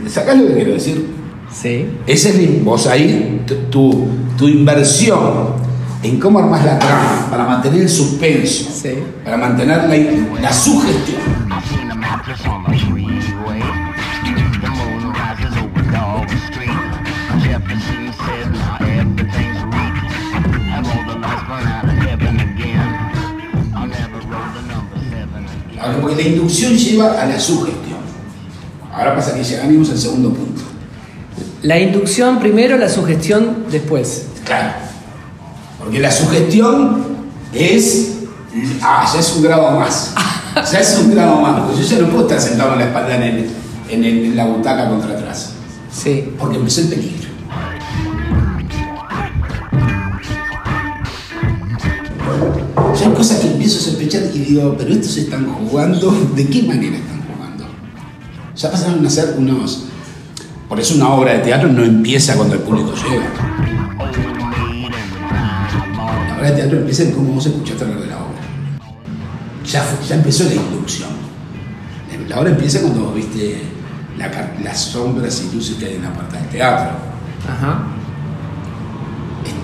¿Sacás 0.07 0.37
lo 0.37 0.47
que 0.47 0.53
quiero 0.55 0.73
decir? 0.73 1.09
Sí. 1.53 1.85
Esa 2.07 2.29
es 2.29 2.35
la- 2.39 2.63
vos 2.63 2.87
ahí, 2.87 3.41
tu, 3.45 3.55
tu, 3.69 4.07
tu 4.37 4.47
inversión 4.47 5.19
en 6.03 6.19
cómo 6.19 6.39
armás 6.39 6.63
la 6.65 6.79
trama 6.79 7.27
para 7.29 7.45
mantener 7.45 7.81
el 7.81 7.89
suspenso, 7.89 8.69
Sí. 8.73 8.89
para 9.23 9.37
mantener 9.37 9.77
la, 9.89 10.41
la 10.41 10.53
sugestión. 10.53 11.19
Porque 26.01 26.15
la 26.23 26.29
inducción 26.29 26.73
lleva 26.75 27.21
a 27.21 27.25
la 27.25 27.39
sugestión. 27.39 27.99
Ahora 28.93 29.15
pasa 29.15 29.33
que 29.33 29.43
llegamos 29.43 29.89
al 29.89 29.97
segundo 29.97 30.29
punto. 30.33 30.61
La 31.63 31.79
inducción 31.79 32.39
primero, 32.39 32.77
la 32.77 32.89
sugestión 32.89 33.65
después. 33.71 34.25
Claro. 34.45 34.73
Porque 35.79 35.99
la 35.99 36.11
sugestión 36.11 37.05
es. 37.53 38.13
Ah, 38.81 39.09
ya 39.13 39.19
es 39.19 39.33
un 39.35 39.43
grado 39.43 39.71
más. 39.79 40.13
Ya 40.71 40.79
es 40.79 40.97
un 40.99 41.11
grado 41.13 41.39
más. 41.41 41.61
Porque 41.61 41.81
yo 41.81 41.87
ya 41.87 42.01
no 42.01 42.07
puedo 42.09 42.23
estar 42.27 42.41
sentado 42.41 42.73
en 42.73 42.79
la 42.79 42.85
espalda 42.85 43.15
en, 43.15 43.23
el- 43.23 43.49
en 43.89 44.03
el- 44.03 44.25
en 44.25 44.35
la 44.35 44.45
butaca 44.45 44.89
contra 44.89 45.13
atrás. 45.13 45.51
Sí. 45.93 46.29
Porque 46.37 46.57
empezó 46.57 46.81
el 46.81 46.87
peligro. 46.89 47.29
Hay 53.01 53.11
cosas 53.13 53.39
que 53.39 53.47
empiezo 53.47 53.79
a 53.79 53.81
sospechar 53.81 54.23
y 54.33 54.39
digo, 54.39 54.75
pero 54.77 54.93
estos 54.93 55.17
están 55.17 55.51
jugando, 55.51 56.11
¿de 56.35 56.47
qué 56.47 56.61
manera 56.63 56.97
están 56.97 57.21
jugando? 57.23 57.65
Ya 58.55 58.71
pasaron 58.71 59.05
a 59.05 59.09
ser 59.09 59.35
unos. 59.37 59.85
Por 60.69 60.79
eso 60.79 60.95
una 60.95 61.09
obra 61.09 61.33
de 61.33 61.39
teatro 61.39 61.67
no 61.67 61.83
empieza 61.83 62.35
cuando 62.35 62.55
el 62.55 62.61
público 62.61 62.93
llega. 62.93 63.29
La 66.27 66.37
obra 66.37 66.51
de 66.51 66.55
teatro 66.55 66.77
empieza 66.77 67.03
en 67.03 67.11
cómo 67.11 67.33
vos 67.33 67.45
escuchaste 67.45 67.83
hablar 67.83 68.01
de 68.01 68.07
la 68.07 68.17
obra. 68.17 68.41
Ya, 69.65 69.83
ya 70.07 70.15
empezó 70.15 70.43
la 70.43 70.53
inducción. 70.53 71.09
La 72.29 72.39
obra 72.39 72.51
empieza 72.51 72.81
cuando 72.81 73.05
vos 73.05 73.15
viste 73.15 73.63
las 74.63 74.79
sombras 74.79 75.43
y 75.43 75.55
luces 75.55 75.75
que 75.77 75.85
hay 75.85 75.95
en 75.95 76.03
la 76.03 76.13
puerta 76.13 76.37
del 76.37 76.47
teatro. 76.49 76.97
Ajá. 77.49 77.87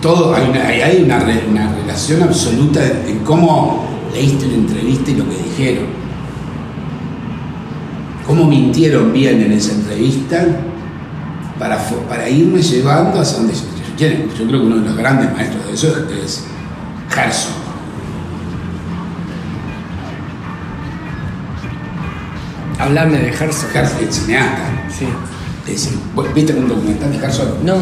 Todo, 0.01 0.33
hay 0.35 0.49
una, 0.49 0.65
hay- 0.67 1.01
una, 1.03 1.19
re- 1.19 1.43
una 1.49 1.73
relación 1.73 2.21
absoluta 2.23 2.79
en, 3.07 3.19
cómo 3.19 3.85
leíste 4.13 4.45
la 4.47 4.53
entrevista 4.55 5.11
y 5.11 5.15
lo 5.15 5.27
que 5.29 5.37
dijeron. 5.37 5.85
Cómo 8.25 8.45
mintieron 8.45 9.11
bien 9.13 9.41
en 9.41 9.53
esa 9.53 9.71
entrevista 9.73 10.45
para, 11.57 11.77
para 12.09 12.29
irme 12.29 12.61
llevando 12.61 13.19
hacia 13.21 13.37
donde 13.37 13.53
yo, 13.53 14.07
yo 14.37 14.47
creo 14.47 14.59
que 14.61 14.65
uno 14.67 14.75
de 14.77 14.85
los 14.89 14.97
grandes 14.97 15.31
maestros 15.33 15.65
de 15.65 15.73
eso 15.73 15.87
es, 16.23 16.43
Herzog. 17.15 17.53
Hablarme 22.79 23.17
de 23.17 23.29
Herzog. 23.29 23.69
Herzog 23.75 24.01
es 24.07 24.15
cineasta. 24.15 24.63
Sí. 24.97 25.07
Es- 25.71 25.89
¿vos 26.13 26.31
¿Viste 26.33 26.53
un 26.53 26.67
documental 26.67 27.11
de 27.11 27.17
Herzog? 27.17 27.63
No. 27.63 27.75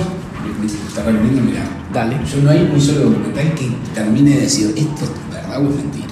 Te 0.95 1.03
recomiendo 1.03 1.41
mirar. 1.41 1.65
Yo 1.95 2.41
no 2.43 2.49
hay 2.49 2.69
un 2.73 2.81
solo 2.81 3.09
documental 3.09 3.53
que 3.53 3.71
termine 3.93 4.31
de 4.31 4.41
decir 4.41 4.73
esto 4.75 5.05
es 5.05 5.33
verdad 5.33 5.65
o 5.65 5.69
es 5.69 5.75
mentira. 5.77 6.07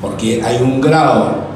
Porque 0.00 0.42
hay 0.42 0.62
un 0.62 0.80
grado 0.80 1.50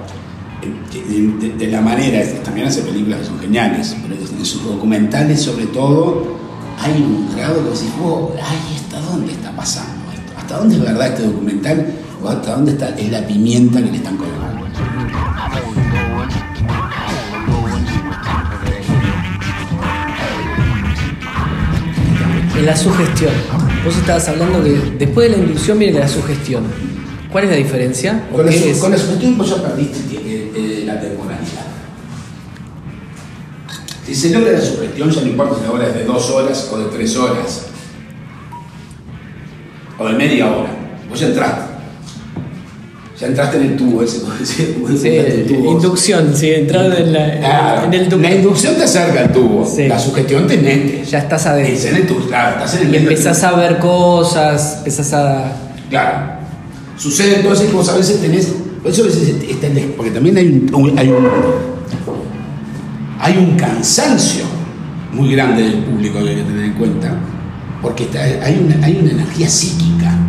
de, 0.61 1.67
la 1.69 1.81
manera, 1.81 2.23
también 2.43 2.67
hace 2.67 2.83
películas 2.83 3.21
que 3.21 3.25
son 3.25 3.41
geniales, 3.41 3.97
pero 4.03 4.17
en 4.17 4.45
sus 4.45 4.65
documentales 4.65 5.41
sobre 5.41 5.65
todo, 5.69 6.37
hay 6.79 6.93
un 6.93 7.35
grado 7.35 7.65
que 7.65 7.71
decís, 7.71 7.91
oh, 8.03 8.33
ay, 8.37 8.77
¿hasta 8.77 9.01
dónde 9.01 9.33
está 9.33 9.57
pasando 9.57 10.13
esto? 10.13 10.33
¿Hasta 10.37 10.59
dónde 10.59 10.75
es 10.77 10.83
verdad 10.83 11.09
este 11.09 11.23
documental? 11.23 11.87
¿O 12.23 12.29
hasta 12.29 12.55
dónde 12.55 12.73
está, 12.73 12.91
es 12.91 13.11
la 13.11 13.27
pimienta 13.27 13.83
que 13.83 13.91
le 13.91 13.97
están 13.97 14.19
colgando? 14.19 14.54
La 22.65 22.77
sugestión. 22.77 23.33
Vos 23.85 23.97
estabas 23.97 24.29
hablando 24.29 24.63
que 24.63 24.71
después 24.99 25.31
de 25.31 25.37
la 25.37 25.43
inducción 25.43 25.79
viene 25.79 25.99
la 25.99 26.09
sugestión. 26.09 26.65
¿Cuál 27.31 27.45
es 27.45 27.51
la 27.51 27.57
diferencia? 27.57 28.25
¿O 28.33 28.37
Con 28.37 28.47
la, 28.47 28.53
es? 28.53 28.79
con 28.79 28.91
la 28.93 28.99
sugestión 28.99 29.37
vos 29.37 29.51
ya 29.51 29.63
perdiste 29.63 29.99
eh, 30.17 30.53
eh, 30.55 30.83
la 30.87 31.01
temporalidad. 31.01 31.67
Si 34.07 34.15
se 34.15 34.31
logra 34.31 34.53
la 34.53 34.61
sugestión, 34.61 35.11
ya 35.11 35.21
no 35.23 35.27
importa 35.29 35.57
si 35.57 35.63
la 35.65 35.71
hora 35.73 35.89
es 35.89 35.95
de 35.95 36.05
dos 36.05 36.31
horas 36.31 36.71
o 36.73 36.79
de 36.79 36.85
tres 36.97 37.17
horas. 37.17 37.67
O 39.99 40.07
de 40.07 40.13
media 40.15 40.47
hora. 40.53 40.71
Vos 41.09 41.19
ya 41.19 41.29
entraste. 41.29 41.74
Ya 43.19 43.29
entraste 43.29 43.59
en 43.59 43.63
el 43.63 43.77
tubo 43.77 44.03
ese. 44.03 44.21
Sí, 44.45 44.77
en 45.09 45.25
el 45.41 45.47
tubo. 45.47 45.71
inducción, 45.73 46.35
sí, 46.35 46.51
entrar 46.51 46.87
en, 46.99 47.13
la, 47.13 47.39
Claro. 47.39 47.87
en 47.87 47.95
el 47.95 48.09
tubo. 48.09 48.21
La 48.23 48.35
inducción 48.35 48.75
te 48.75 48.83
acerca 48.85 49.21
al 49.21 49.33
tubo. 49.33 49.65
Sí. 49.65 49.87
La 49.87 49.99
sugestión 49.99 50.47
te 50.49 50.57
mete. 50.59 51.05
Ya 51.09 51.19
estás 51.19 51.43
Es 51.43 51.47
adentro. 51.47 51.89
en 51.91 51.97
el 51.97 52.07
tubo, 52.09 52.27
claro, 52.27 52.57
estás 52.57 52.75
en 52.75 52.81
el 52.81 52.89
Y 52.89 52.91
medio 52.91 53.09
del 53.09 53.19
empezás 53.19 53.41
tubo. 53.41 53.51
a 53.51 53.61
ver 53.61 53.79
cosas, 53.79 54.75
empezás 54.79 55.13
a. 55.13 55.53
Claro. 55.91 56.19
Sucede 56.97 57.37
entonces 57.37 57.69
que 57.69 57.77
vos 57.77 57.89
a 57.89 57.97
veces 57.97 58.21
tenés. 58.21 58.53
Eso 58.85 59.03
a 59.03 59.07
veces 59.07 59.29
está 59.49 59.67
el 59.69 59.75
des- 59.75 59.87
Porque 59.97 60.11
también 60.11 60.37
hay 60.37 60.47
un, 60.73 60.99
hay 60.99 61.09
un. 61.09 61.27
Hay 63.21 63.37
un 63.39 63.57
cansancio 63.57 64.45
muy 65.13 65.33
grande 65.35 65.63
del 65.63 65.85
público 65.85 66.23
que 66.23 66.31
hay 66.31 66.37
que 66.37 66.43
tener 66.43 66.65
en 66.65 66.73
cuenta. 66.75 67.15
Porque 67.81 68.05
está- 68.05 68.21
hay, 68.23 68.61
una, 68.65 68.85
hay 68.85 68.99
una 69.01 69.13
energía 69.13 69.49
psíquica 69.49 70.11
en 70.11 70.24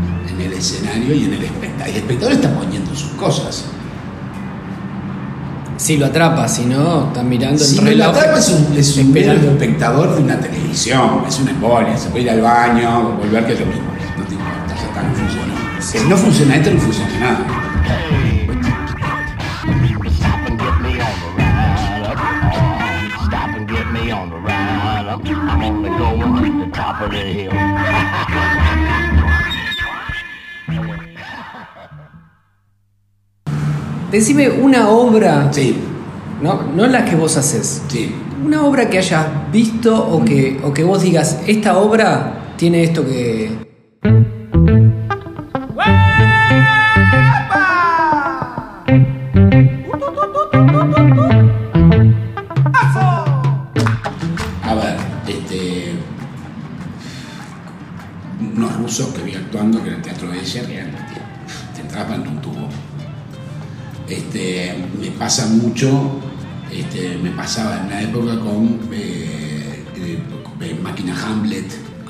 escenario 0.71 1.13
y 1.15 1.25
en 1.25 1.33
el 1.33 1.43
espectador. 1.43 1.87
El 1.89 1.95
espectador 1.95 2.33
está 2.33 2.53
poniendo 2.53 2.95
sus 2.95 3.11
cosas. 3.11 3.65
Si 5.77 5.97
lo 5.97 6.05
atrapa, 6.05 6.47
si 6.47 6.65
no, 6.65 7.07
estás 7.07 7.23
mirando 7.23 7.57
Si 7.63 7.77
el 7.77 7.83
la 7.83 7.89
reloj. 7.91 8.07
atrapa 8.17 8.39
es 8.39 8.49
un, 8.49 8.77
es 8.77 8.97
un 8.97 9.15
espectador 9.17 10.15
de 10.15 10.23
una 10.23 10.39
televisión, 10.39 11.23
es 11.27 11.39
una 11.39 11.51
embolia, 11.51 11.97
se 11.97 12.09
puede 12.09 12.23
ir 12.23 12.29
al 12.31 12.41
baño, 12.41 13.17
volver 13.17 13.45
que 13.45 13.53
es 13.53 13.59
lo 13.59 13.65
mismo, 13.65 13.83
no 14.17 14.23
te 14.23 14.33
importa, 14.33 14.75
ya 14.75 14.87
está, 14.87 15.03
no 15.03 15.13
funciona. 15.13 15.81
Si 15.81 15.99
no 16.09 16.17
funciona 16.17 16.55
esto, 16.55 16.71
no 16.71 16.79
funciona 16.79 17.19
nada. 17.19 17.45
Stop 20.15 20.49
and 20.49 20.59
get 20.59 20.81
me 20.81 20.99
on 21.01 21.19
the 21.19 21.29
ride. 21.37 22.15
Stop 23.27 23.49
and 23.55 23.67
get 23.69 23.91
me 23.91 24.11
on 24.11 24.29
the 24.29 24.37
ride. 24.37 25.05
I'm 25.35 25.61
only 25.63 25.89
going 25.89 26.59
to 26.59 26.65
the 26.65 26.71
top 26.71 27.01
of 27.01 27.11
the 27.11 27.17
hill. 27.17 27.51
Decime 34.15 34.49
una 34.49 34.91
obra, 34.91 35.51
Sí, 35.51 35.75
no, 36.41 36.61
no 36.73 36.87
las 36.87 37.09
que 37.09 37.17
vos 37.17 37.35
haces, 37.35 37.81
sí. 37.89 38.15
una 38.45 38.63
obra 38.65 38.89
que 38.89 38.97
hayas 38.97 39.27
visto 39.51 39.93
o 39.93 40.23
que, 40.23 40.57
o 40.63 40.73
que 40.73 40.85
vos 40.85 41.01
digas, 41.01 41.41
esta 41.47 41.77
obra 41.79 42.53
tiene 42.55 42.83
esto 42.83 43.05
que... 43.05 43.64
pasa 65.35 65.47
mucho, 65.49 66.11
este, 66.71 67.17
me 67.21 67.29
pasaba 67.31 67.79
en 67.81 67.85
una 67.87 68.01
época 68.01 68.39
con 68.39 68.79
eh, 68.93 69.83
eh, 69.97 70.19
eh, 70.61 70.79
Máquina 70.81 71.13
Hamlet, 71.25 71.65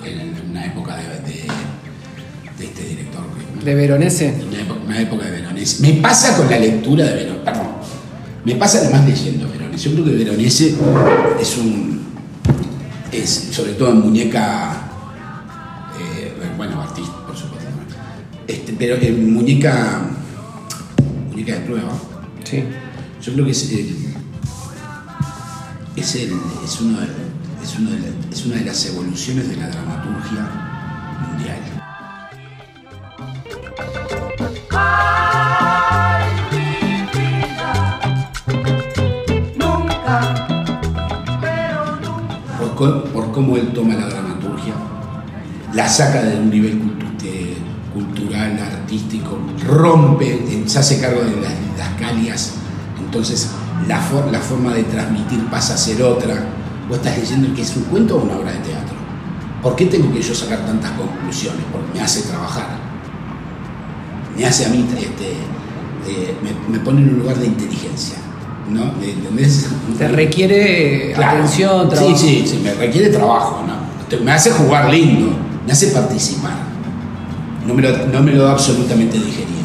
en 0.06 0.52
una 0.52 0.64
época 0.68 0.96
de, 0.96 1.04
de- 1.32 1.48
de 2.60 2.66
este 2.66 2.84
director. 2.84 3.24
¿De 3.64 3.74
Veronese? 3.74 4.36
Una 4.48 4.62
época, 4.62 4.80
una 4.86 5.02
época 5.02 5.26
de 5.26 5.32
Veronese. 5.32 5.82
Me 5.82 5.94
pasa 6.02 6.38
con 6.38 6.48
la 6.52 6.60
lectura 6.60 7.04
de 7.06 7.14
Veronese. 7.16 7.44
Perdón. 7.46 7.68
Me 8.46 8.56
pasa 8.58 8.78
además 8.78 9.06
leyendo 9.08 9.50
Veronese. 9.50 9.90
Yo 9.90 9.94
creo 9.94 10.06
que 10.06 10.12
Veronese 10.24 10.76
es 11.42 11.58
un. 11.58 12.06
Es, 13.12 13.30
sobre 13.52 13.72
todo 13.74 13.90
en 13.90 14.02
muñeca. 14.02 14.84
eh, 16.00 16.32
bueno, 16.58 16.80
artista, 16.80 17.26
por 17.26 17.36
supuesto. 17.36 17.70
Este, 18.48 18.74
pero 18.78 18.98
en 18.98 19.34
muñeca. 19.34 20.12
Muñeca 21.32 21.54
de 21.56 21.60
prueba. 21.62 21.90
Sí. 22.44 22.64
Yo 23.26 23.34
creo 23.34 23.46
que 23.46 23.52
es 23.52 23.72
el. 23.72 23.96
Es, 25.96 26.16
el, 26.16 26.34
es, 26.64 26.82
uno 26.82 27.00
de, 27.00 27.08
es, 27.64 27.76
uno 27.80 27.90
de 27.92 28.00
la- 28.00 28.08
es 28.32 28.46
una 28.46 28.56
de 28.58 28.66
las 28.66 28.86
evoluciones 28.86 29.48
de 29.50 29.56
la 29.56 29.70
dramaturgia 29.70 30.48
mundial. 31.32 31.60
por, 42.78 43.04
por 43.12 43.32
cómo 43.32 43.56
él 43.58 43.70
toma 43.74 43.96
la 43.96 44.08
dramaturgia, 44.08 44.74
la 45.74 45.88
saca 45.88 46.22
de 46.24 46.38
un 46.40 46.50
nivel 46.50 46.80
cultu- 46.82 47.18
de- 47.24 47.58
cultural, 47.94 48.60
artístico, 48.60 49.38
rompe, 49.66 50.34
eh, 50.34 50.64
se 50.66 50.80
hace 50.80 51.00
cargo 51.00 51.22
de 51.24 51.42
las, 51.42 51.54
entonces 53.16 53.50
la, 53.88 54.00
for- 54.00 54.30
la 54.32 54.40
forma 54.40 54.74
de 54.74 54.84
transmitir 54.84 55.46
pasa 55.50 55.74
a 55.76 55.78
ser 55.78 56.02
otra. 56.04 56.36
Vos 56.90 56.98
estás 56.98 57.18
leyendo 57.18 57.54
que 57.56 57.62
es 57.62 57.76
un 57.78 57.84
cuento 57.84 58.18
o 58.18 58.24
una 58.24 58.36
obra 58.36 58.52
de 58.52 58.58
teatro. 58.60 58.94
¿Por 59.64 59.76
qué 59.76 59.86
tengo 59.86 60.12
que 60.14 60.22
yo 60.22 60.36
sacar 60.36 60.66
tantas 60.66 60.92
conclusiones? 60.92 61.62
Porque 61.72 61.88
me 61.98 62.02
hace 62.02 62.22
trabajar. 62.24 62.68
Me 64.38 64.46
hace 64.46 64.66
a 64.66 64.70
mí, 64.70 64.86
este, 64.98 65.32
eh, 66.08 66.36
me, 66.44 66.78
me 66.78 66.84
pone 66.84 67.02
en 67.02 67.10
un 67.14 67.20
lugar 67.20 67.38
de 67.38 67.48
inteligencia. 67.48 68.16
¿No? 68.70 68.84
¿Entendés? 69.02 69.68
Te 69.98 70.08
requiere 70.08 71.14
Claro. 71.14 71.38
atención, 71.38 71.88
trabajo. 71.90 72.18
Sí, 72.18 72.28
sí, 72.44 72.48
sí, 72.48 72.60
me 72.64 72.74
requiere 72.74 73.10
trabajo, 73.10 73.64
¿no? 73.66 74.24
Me 74.24 74.32
hace 74.32 74.52
jugar 74.52 74.90
lindo, 74.92 75.30
me 75.66 75.72
hace 75.72 75.88
participar. 75.88 76.54
No 77.66 77.74
me 77.76 77.82
lo, 77.84 78.08
no 78.08 78.22
me 78.22 78.32
lo 78.34 78.44
da 78.44 78.52
absolutamente 78.52 79.18
digerido. 79.18 79.65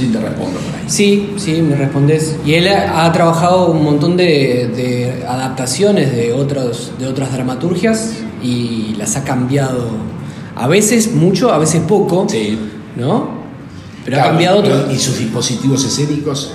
Sé 0.00 0.06
si 0.06 0.12
te 0.12 0.20
respondo 0.20 0.58
por 0.58 0.74
ahí. 0.74 0.84
Sí, 0.86 1.30
sí, 1.36 1.62
me 1.62 1.76
respondes. 1.76 2.36
Y 2.44 2.54
él 2.54 2.68
ha, 2.68 3.04
ha 3.04 3.12
trabajado 3.12 3.70
un 3.70 3.84
montón 3.84 4.16
de, 4.16 4.70
de 4.74 5.24
adaptaciones 5.26 6.12
de, 6.14 6.32
otros, 6.32 6.92
de 6.98 7.06
otras 7.06 7.32
dramaturgias 7.32 8.14
y 8.42 8.94
las 8.98 9.16
ha 9.16 9.24
cambiado. 9.24 9.88
A 10.56 10.66
veces 10.66 11.12
mucho, 11.14 11.52
a 11.52 11.58
veces 11.58 11.80
poco, 11.86 12.26
Sí. 12.28 12.58
¿no? 12.96 13.38
Pero 14.04 14.18
ha 14.20 14.24
cambiado 14.24 14.58
otro. 14.60 14.90
Y 14.92 14.98
sus 14.98 15.18
dispositivos 15.18 15.84
escénicos, 15.84 16.52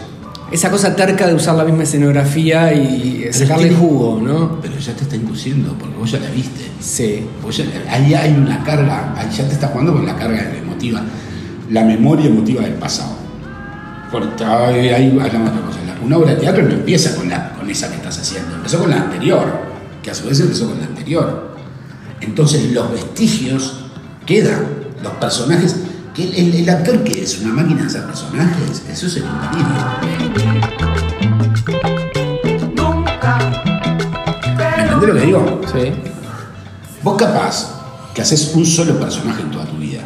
Esa 0.51 0.69
cosa 0.69 0.95
terca 0.95 1.25
de 1.27 1.33
usar 1.33 1.55
la 1.55 1.63
misma 1.63 1.83
escenografía 1.83 2.71
y 2.73 3.27
sacarle 3.31 3.69
tiene- 3.69 3.77
jugo, 3.81 4.19
¿no? 4.21 4.59
pero 4.61 4.77
ya 4.77 4.93
te 4.93 5.03
está 5.03 5.15
induciendo, 5.15 5.73
porque 5.79 5.95
vos 5.97 6.11
ya 6.11 6.19
la 6.19 6.29
viste. 6.29 6.61
Sí. 6.79 7.21
Vos 7.41 7.57
ya- 7.57 7.65
ahí 7.89 8.13
hay 8.13 8.31
una 8.33 8.63
carga, 8.63 9.13
ahí 9.17 9.27
ya 9.35 9.47
te 9.47 9.53
estás 9.53 9.71
jugando 9.71 9.93
con 9.93 10.05
la 10.05 10.15
carga 10.15 10.51
emotiva, 10.55 11.01
la 11.71 11.83
memoria 11.83 12.27
emotiva 12.27 12.61
del 12.61 12.73
pasado. 12.75 13.14
Porque 14.11 14.43
ahí 14.43 14.89
ahí 14.89 15.09
hablamos 15.19 15.51
de 15.51 15.57
otra 15.57 15.61
cosa. 15.67 15.79
Una 16.03 16.17
obra 16.17 16.31
de 16.31 16.37
teatro 16.37 16.63
no 16.63 16.71
empieza 16.71 17.15
con, 17.15 17.29
la, 17.29 17.51
con 17.53 17.69
esa 17.69 17.89
que 17.89 17.95
estás 17.95 18.19
haciendo, 18.19 18.53
empezó 18.55 18.79
con 18.79 18.89
la 18.91 18.97
anterior, 18.97 19.45
que 20.03 20.11
a 20.11 20.15
su 20.15 20.27
vez 20.27 20.39
empezó 20.39 20.67
con 20.69 20.79
la 20.79 20.85
anterior. 20.85 21.55
Entonces 22.21 22.71
los 22.71 22.91
vestigios 22.91 23.85
quedan, 24.25 24.65
los 25.03 25.13
personajes. 25.13 25.75
Que 26.13 26.23
el, 26.23 26.35
el- 26.35 26.55
el 26.61 26.69
actor 26.69 27.03
que 27.03 27.23
es 27.23 27.39
una 27.41 27.53
máquina 27.53 27.81
de 27.81 27.87
hacer 27.87 28.05
personajes, 28.05 28.83
eso 28.89 29.07
es 29.07 29.15
el 29.17 29.23
delirio. 29.23 30.85
¿Me 34.57 34.83
entendés 34.83 35.09
lo 35.09 35.13
que 35.15 35.21
digo? 35.25 35.61
Sí. 35.73 35.91
Vos 37.03 37.17
capaz 37.17 37.71
que 38.13 38.21
haces 38.21 38.51
un 38.55 38.65
solo 38.65 38.97
personaje 38.99 39.41
en 39.41 39.51
toda 39.51 39.65
tu 39.65 39.75
vida. 39.77 40.01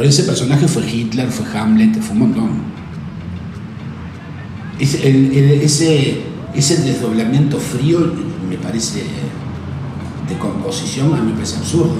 Pero 0.00 0.08
ese 0.08 0.22
personaje 0.22 0.66
fue 0.66 0.82
Hitler, 0.90 1.28
fue 1.28 1.44
Hamlet, 1.60 2.00
fue 2.00 2.12
un 2.14 2.18
montón. 2.20 2.48
Ese, 4.78 5.06
el- 5.06 5.30
el- 5.36 5.60
ese, 5.60 6.22
ese 6.54 6.78
desdoblamiento 6.78 7.58
frío 7.58 8.10
me 8.48 8.56
parece 8.56 9.00
de 10.26 10.38
composición, 10.38 11.12
a 11.12 11.18
mí 11.18 11.26
me 11.26 11.32
parece 11.34 11.58
absurdo. 11.58 11.92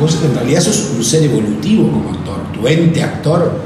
Vos 0.00 0.18
en 0.28 0.34
realidad 0.34 0.62
sos 0.62 0.94
un 0.96 1.04
ser 1.04 1.22
evolutivo 1.22 1.88
como 1.92 2.10
actor. 2.10 2.38
Tu 2.52 2.66
ente 2.66 3.00
actor 3.00 3.60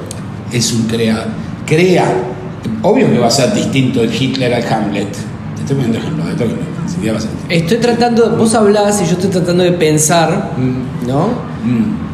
es 0.53 0.71
un 0.75 0.83
crea, 0.83 1.29
crea. 1.65 2.15
Obvio 2.83 3.11
que 3.11 3.17
va 3.19 3.29
a 3.29 3.31
ser 3.31 3.55
distinto 3.55 4.03
el 4.03 4.15
Hitler 4.15 4.53
al 4.53 4.71
Hamlet. 4.71 5.13
Te 5.55 5.61
estoy 5.63 5.77
poniendo 5.77 5.97
ejemplos 5.97 6.27
de 6.29 6.35
todo. 6.35 6.49
Estoy 7.49 7.79
tratando, 7.79 8.37
vos 8.37 8.55
hablás 8.55 9.01
y 9.01 9.07
yo 9.07 9.13
estoy 9.13 9.31
tratando 9.31 9.65
de 9.65 9.73
pensar, 9.73 10.53
¿no? 11.07 11.29
Mm. 11.65 12.08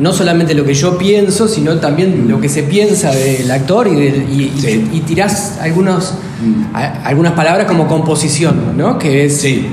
No 0.00 0.12
solamente 0.12 0.54
lo 0.54 0.64
que 0.64 0.74
yo 0.74 0.96
pienso, 0.98 1.46
sino 1.46 1.76
también 1.78 2.26
lo 2.28 2.40
que 2.40 2.48
se 2.48 2.62
piensa 2.62 3.10
del 3.12 3.50
actor 3.50 3.86
y, 3.86 3.94
de- 3.96 4.26
y, 4.30 4.52
y- 4.56 4.60
Sí. 4.60 4.90
y 4.94 5.00
tirás 5.00 5.58
algunos, 5.60 6.14
Mm. 6.42 6.74
a- 6.74 7.02
algunas 7.04 7.32
palabras 7.34 7.66
como 7.66 7.86
composición, 7.86 8.76
¿no? 8.76 8.98
Que 8.98 9.26
es, 9.26 9.40
Sí, 9.40 9.66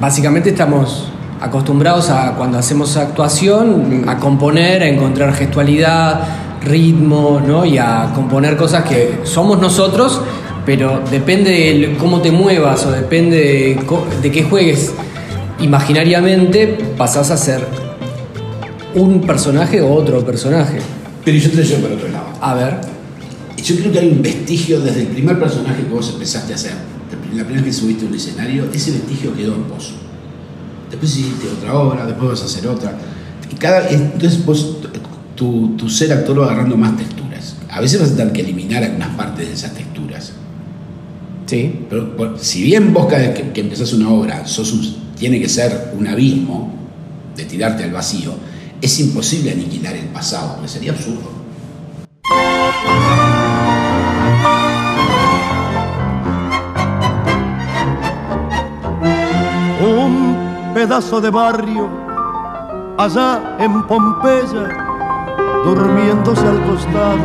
básicamente 0.00 0.50
estamos 0.50 1.08
acostumbrados 1.40 2.08
a 2.10 2.32
cuando 2.32 2.58
hacemos 2.58 2.96
actuación 2.96 4.04
a 4.08 4.16
componer, 4.16 4.82
a 4.82 4.88
encontrar 4.88 5.34
gestualidad, 5.34 6.20
ritmo, 6.64 7.40
¿no? 7.46 7.64
Y 7.66 7.76
a 7.78 8.10
componer 8.14 8.56
cosas 8.56 8.84
que 8.84 9.20
somos 9.24 9.60
nosotros, 9.60 10.20
pero 10.64 11.00
depende 11.10 11.50
de 11.50 11.96
cómo 11.98 12.20
te 12.22 12.30
muevas 12.32 12.84
o 12.86 12.90
depende 12.90 13.36
de, 13.36 13.78
de 14.22 14.30
qué 14.32 14.42
juegues 14.44 14.92
imaginariamente, 15.60 16.66
pasás 16.96 17.30
a 17.30 17.36
ser 17.36 17.66
un 18.96 19.20
personaje 19.20 19.80
o 19.80 19.92
otro 19.92 20.24
personaje. 20.24 20.78
pero 21.24 21.36
yo 21.38 21.50
te 21.50 21.56
lo 21.58 21.62
llevo 21.62 21.82
por 21.82 21.92
otro 21.92 22.08
lado. 22.08 22.26
A 22.40 22.54
ver, 22.54 22.80
Yo 23.62 23.74
creo 23.76 23.90
que 23.90 23.98
hay 23.98 24.08
un 24.10 24.22
vestigio 24.22 24.80
desde 24.80 25.00
el 25.02 25.06
primer 25.08 25.38
personaje 25.40 25.82
que 25.82 25.88
vos 25.92 26.08
empezaste 26.12 26.52
a 26.52 26.56
hacer, 26.56 26.72
la 27.34 27.42
primera 27.42 27.60
vez 27.60 27.64
que 27.64 27.72
subiste 27.72 28.04
a 28.04 28.08
un 28.08 28.14
escenario, 28.14 28.66
ese 28.72 28.92
vestigio 28.92 29.34
quedó 29.34 29.54
en 29.56 29.68
vos. 29.68 29.94
Después 30.90 31.16
hiciste 31.16 31.48
otra 31.48 31.74
obra, 31.74 32.06
después 32.06 32.30
vas 32.30 32.42
a 32.42 32.44
hacer 32.44 32.66
otra. 32.68 32.96
Y 33.50 33.54
cada, 33.56 33.88
entonces 33.90 34.44
vos, 34.44 34.76
tu, 35.34 35.70
tu 35.76 35.88
ser 35.90 36.12
actor 36.12 36.38
va 36.40 36.44
agarrando 36.46 36.76
más 36.76 36.96
texturas. 36.96 37.56
A 37.70 37.80
veces 37.80 38.00
vas 38.00 38.10
a 38.12 38.16
tener 38.16 38.32
que 38.32 38.42
eliminar 38.42 38.84
algunas 38.84 39.08
partes 39.16 39.48
de 39.48 39.54
esas 39.54 39.72
texturas. 39.74 40.32
sí, 41.46 41.80
Pero 41.90 42.16
por- 42.16 42.38
si 42.38 42.62
bien 42.62 42.92
vos 42.92 43.06
cada 43.06 43.22
vez 43.28 43.34
que, 43.40 43.50
que 43.52 43.60
empezás 43.62 43.92
una 43.94 44.10
obra 44.10 44.46
sos 44.46 44.72
un- 44.72 44.96
tiene 45.18 45.40
que 45.40 45.48
ser 45.48 45.92
un 45.98 46.06
abismo 46.06 46.72
de 47.36 47.44
tirarte 47.44 47.82
al 47.84 47.90
vacío, 47.92 48.32
es 48.80 49.00
imposible 49.00 49.52
aniquilar 49.52 49.94
el 49.94 50.06
pasado, 50.06 50.54
porque 50.54 50.68
sería 50.68 50.92
absurdo. 50.92 51.36
un 59.80 60.72
pedazo 60.74 61.20
de 61.20 61.30
barrio 61.30 61.88
allá 62.98 63.56
en 63.58 63.82
Pompeya, 63.86 64.68
durmiéndose 65.64 66.46
al 66.46 66.64
costado 66.64 67.16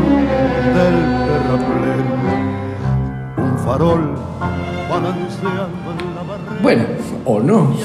del 0.75 0.97
terraplén. 1.27 2.05
Un 3.37 3.57
farol 3.59 4.15
balanceando 4.89 5.91
en 5.91 6.15
la 6.15 6.23
barrera. 6.23 6.61
Bueno, 6.61 6.83
o 7.25 7.39
no. 7.39 7.75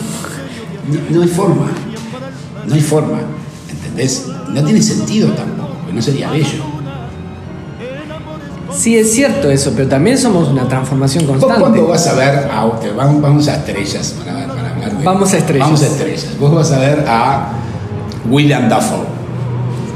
No, 0.89 1.01
no 1.11 1.23
hay 1.23 1.29
forma. 1.29 1.67
No 2.67 2.75
hay 2.75 2.81
forma. 2.81 3.19
¿Entendés? 3.97 4.27
No 4.53 4.63
tiene 4.63 4.83
sentido 4.83 5.31
tampoco, 5.31 5.71
no 5.93 6.03
sería 6.03 6.31
bello. 6.31 6.65
Sí, 8.77 8.97
es 8.99 9.13
cierto 9.15 9.49
eso, 9.51 9.73
pero 9.75 9.89
también 9.89 10.19
somos 10.19 10.49
una 10.49 10.69
transformación 10.69 11.27
¿Vos 11.27 11.37
constante. 11.39 11.61
cuando 11.61 11.87
vas 11.89 12.07
a 12.09 12.15
ver 12.15 12.51
a 12.53 12.79
te- 12.79 12.91
vamos, 12.93 13.23
vamos 13.23 13.49
a 13.49 13.57
estrellas 13.57 14.15
para, 14.19 14.47
para 14.49 14.75
hablar 14.75 14.99
de- 14.99 15.05
Vamos 15.05 15.33
a 15.33 15.39
estrellas. 15.39 15.67
Vamos 15.67 15.83
a 15.83 15.87
estrellas. 15.87 16.27
Vos 16.39 16.55
vas 16.55 16.73
a 16.73 16.79
ver 16.81 17.05
a 17.09 17.53
William 18.29 18.69
Dafoe. 18.69 19.07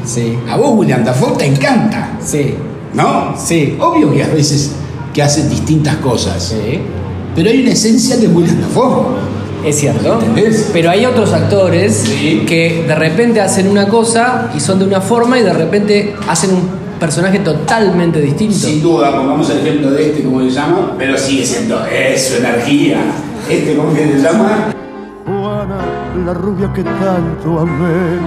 Sí, 0.07 0.39
A 0.51 0.57
vos 0.57 0.71
William 0.79 1.05
Dafoe 1.05 1.37
te 1.37 1.45
encanta, 1.47 2.13
sí, 2.25 2.55
¿no? 2.95 3.35
Sí. 3.37 3.77
Obvio 3.79 4.11
que 4.15 4.25
a 4.25 4.29
veces 4.29 4.71
que 5.13 5.23
hacen 5.23 5.51
distintas 5.51 5.97
cosas. 5.97 6.43
sí. 6.43 6.81
Pero 7.35 7.51
hay 7.51 7.63
una 7.63 7.73
esencia 7.73 8.17
de 8.17 8.27
William 8.29 8.61
Dafoe. 8.63 9.05
Es 9.65 9.77
cierto. 9.79 10.15
¿Entendés? 10.15 10.71
Pero 10.73 10.91
hay 10.91 11.05
otros 11.07 11.33
actores 11.33 11.95
Sí. 11.97 12.45
que 12.47 12.85
de 12.87 12.95
repente 12.95 13.41
hacen 13.41 13.69
una 13.69 13.87
cosa 13.89 14.51
y 14.55 14.61
son 14.61 14.79
de 14.79 14.85
una 14.87 15.01
forma 15.01 15.39
y 15.39 15.43
de 15.43 15.53
repente 15.53 16.15
hacen 16.29 16.55
un 16.55 16.63
personaje 16.99 17.39
totalmente 17.41 18.21
distinto. 18.21 18.55
Sin 18.57 18.83
duda, 18.83 19.15
pongamos 19.15 19.49
el 19.51 19.59
ejemplo 19.59 19.91
de 19.91 20.11
este, 20.11 20.23
como 20.25 20.41
se 20.41 20.51
llama, 20.51 20.95
pero 20.99 21.17
sigue 21.17 21.45
siendo 21.45 21.85
eso, 21.87 22.37
energía. 22.39 22.99
Este, 23.49 23.75
¿cómo 23.77 23.93
que 23.95 24.07
se 24.07 24.19
llama? 24.21 24.73
Juana, 25.27 25.79
la 26.27 26.35
rubia 26.35 26.73
que 26.75 26.83
tanto 26.83 27.61
amé, 27.61 28.19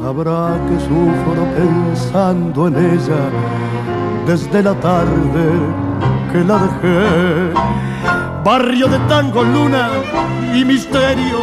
sabrá 0.00 0.56
que 0.68 0.78
sufro 0.80 1.46
pensando 1.56 2.68
en 2.68 2.76
ella 2.76 3.20
desde 4.26 4.62
la 4.62 4.74
tarde 4.74 5.44
que 6.32 6.38
la 6.44 6.58
dejé. 6.58 7.91
Barrio 8.44 8.88
de 8.88 8.98
tango, 9.08 9.44
luna 9.44 9.88
y 10.54 10.64
misterio, 10.64 11.38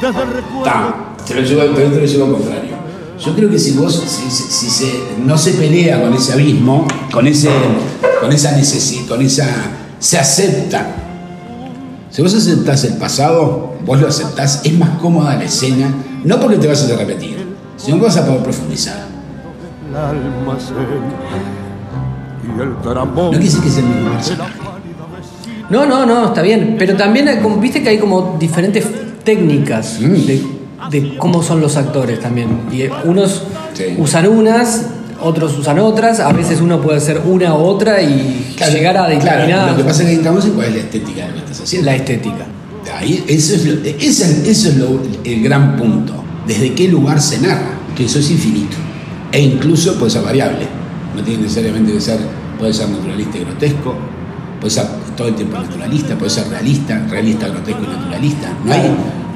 desde 0.00 0.22
el 0.22 0.28
recuerdo. 0.32 0.64
Ta, 0.64 1.14
te 1.26 1.34
lo 1.34 1.40
llevo, 1.42 1.62
te, 1.74 1.82
te 1.84 2.00
lo 2.00 2.06
llevo 2.06 2.24
al 2.26 2.32
contrario. 2.32 2.76
Yo 3.24 3.34
creo 3.34 3.48
que 3.50 3.58
si 3.58 3.72
vos, 3.72 3.94
si, 3.94 4.30
si- 4.30 4.42
si 4.52 4.68
se, 4.68 5.02
no 5.24 5.38
se 5.38 5.52
pelea 5.52 6.02
con 6.02 6.12
ese 6.12 6.32
abismo, 6.32 6.86
con, 7.12 7.26
ese, 7.26 7.50
con 8.20 8.32
esa 8.32 8.52
necesidad, 8.52 9.06
con 9.06 9.22
esa, 9.22 9.46
se 10.00 10.18
acepta. 10.18 10.86
Si 12.10 12.20
vos 12.20 12.34
aceptás 12.34 12.84
el 12.84 12.96
pasado, 12.96 13.74
vos 13.84 14.00
lo 14.00 14.08
aceptás, 14.08 14.62
es 14.64 14.76
más 14.78 14.98
cómoda 14.98 15.36
la 15.36 15.44
escena, 15.44 15.88
no 16.24 16.40
porque 16.40 16.56
te 16.56 16.66
vas 16.66 16.82
a 16.82 16.96
repetir, 16.96 17.46
sino 17.76 17.98
que 17.98 18.04
vas 18.04 18.16
a 18.16 18.26
poder 18.26 18.42
profundizar. 18.42 19.06
el 19.88 19.96
almacén 19.96 20.76
y 22.44 22.60
el. 22.60 22.70
No 23.30 23.30
decir 23.38 23.60
que 23.60 23.70
sea 23.70 23.82
el 23.82 23.88
mismo 23.88 24.10
personaje. 24.12 24.52
No, 25.70 25.84
no, 25.86 26.06
no, 26.06 26.26
está 26.26 26.42
bien. 26.42 26.76
Pero 26.78 26.94
también 26.96 27.28
hay 27.28 27.38
como- 27.38 27.56
viste 27.58 27.82
que 27.82 27.88
hay 27.90 27.98
como 27.98 28.36
diferentes 28.38 28.84
técnicas 29.24 29.98
Mm. 30.00 30.12
de, 30.26 30.42
de 30.90 31.16
cómo 31.18 31.42
son 31.42 31.60
los 31.60 31.76
actores 31.76 32.20
también. 32.20 32.48
Y 32.72 32.82
eh, 32.82 32.90
unos 33.04 33.42
Sí. 33.74 33.84
usan 33.98 34.28
unas, 34.28 34.86
otros 35.20 35.58
usan 35.58 35.78
otras. 35.80 36.20
A 36.20 36.32
veces 36.32 36.60
uno 36.60 36.80
puede 36.80 36.98
hacer 36.98 37.20
una 37.26 37.54
u 37.54 37.58
otra 37.64 38.00
y 38.00 38.54
llegar 38.72 38.96
a 38.96 39.06
Claro, 39.06 39.20
determinar 39.20 39.70
lo 39.72 39.76
que 39.76 39.84
pasa 39.84 40.02
es 40.02 40.08
que 40.10 40.14
entramos 40.14 40.44
en 40.44 40.52
cuál 40.52 40.68
es 40.68 40.74
la 40.74 40.80
estética 40.80 41.22
de 41.22 41.28
lo 41.28 41.34
que 41.34 41.40
estás 41.40 41.60
haciendo. 41.62 41.86
la 41.90 41.96
estética. 41.96 42.46
Ahí, 42.96 43.24
eso 43.26 43.56
es, 43.56 43.66
lo, 43.66 43.74
ese 43.84 44.50
eso 44.50 44.68
es 44.68 44.76
lo- 44.76 45.00
el 45.24 45.42
gran 45.42 45.76
punto. 45.76 46.12
¿Desde 46.46 46.72
qué 46.74 46.86
lugar 46.88 47.20
se 47.20 47.38
narra? 47.40 47.72
Que 47.96 48.04
eso 48.04 48.20
es 48.20 48.30
infinito. 48.30 48.76
E 49.32 49.40
incluso 49.40 49.94
puede 49.98 50.12
ser 50.12 50.22
variable. 50.22 50.66
No 51.16 51.22
tiene 51.22 51.42
necesariamente 51.42 51.92
que 51.92 52.00
ser, 52.00 52.18
puede 52.58 52.72
ser 52.72 52.88
naturalista 52.88 53.38
y 53.38 53.40
grotesco, 53.40 53.94
puede 54.60 54.70
ser 54.72 54.84
todo 55.16 55.28
el 55.28 55.34
tiempo 55.34 55.56
naturalista, 55.58 56.14
puede 56.16 56.30
ser 56.30 56.48
realista, 56.48 57.04
realista, 57.08 57.48
grotesco 57.48 57.82
y 57.82 57.86
naturalista. 57.96 58.48
No 58.64 58.72
hay, 58.72 58.80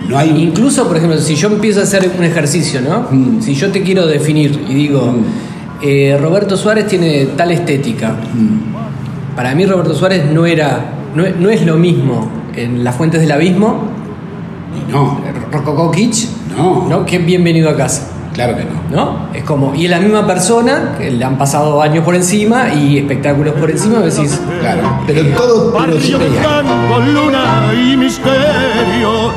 no 0.08 0.18
hay 0.18 0.42
Incluso, 0.42 0.86
por 0.86 0.96
ejemplo, 0.96 1.18
si 1.18 1.34
yo 1.34 1.48
empiezo 1.48 1.80
a 1.80 1.84
hacer 1.84 2.10
un 2.16 2.24
ejercicio, 2.24 2.80
¿no? 2.80 3.06
Mm. 3.10 3.40
Si 3.42 3.54
yo 3.54 3.70
te 3.70 3.82
quiero 3.82 4.06
definir 4.06 4.64
y 4.68 4.74
digo, 4.74 5.12
Mm. 5.12 5.24
eh, 5.82 6.18
Roberto 6.20 6.56
Suárez 6.56 6.86
tiene 6.86 7.26
tal 7.36 7.50
estética. 7.50 8.10
Mm. 8.34 9.34
Para 9.36 9.54
mí 9.54 9.64
Roberto 9.66 9.94
Suárez 9.94 10.30
no 10.30 10.44
era, 10.46 10.92
no, 11.14 11.24
es- 11.24 11.36
no 11.36 11.48
es 11.50 11.64
lo 11.64 11.76
mismo 11.76 12.28
en 12.54 12.84
Las 12.84 12.96
Fuentes 12.96 13.20
del 13.20 13.32
Abismo, 13.32 13.84
no, 14.90 15.20
Rococó 15.52 15.90
Kitsch, 15.90 16.26
no, 16.56 16.86
¿no? 16.88 17.06
Que 17.06 17.18
bienvenido 17.18 17.70
a 17.70 17.76
casa, 17.76 18.10
claro 18.32 18.56
que 18.56 18.64
no. 18.64 18.80
¿no? 18.90 19.28
Es 19.34 19.44
como, 19.44 19.74
y 19.74 19.84
es 19.84 19.90
la 19.90 20.00
misma 20.00 20.26
persona, 20.26 20.96
que 20.98 21.10
le 21.10 21.24
han 21.24 21.38
pasado 21.38 21.80
años 21.82 22.04
por 22.04 22.14
encima 22.14 22.72
y 22.72 22.98
espectáculos 22.98 23.54
por 23.54 23.70
encima, 23.70 23.98
decís, 24.00 24.40
Claro, 24.60 25.00
pero 25.06 25.22
todo, 25.36 25.72
pero 25.72 25.94
Barrio 25.94 26.18
tango, 26.42 26.98
luna 27.00 27.72
y 27.74 27.96
misterio, 27.96 29.32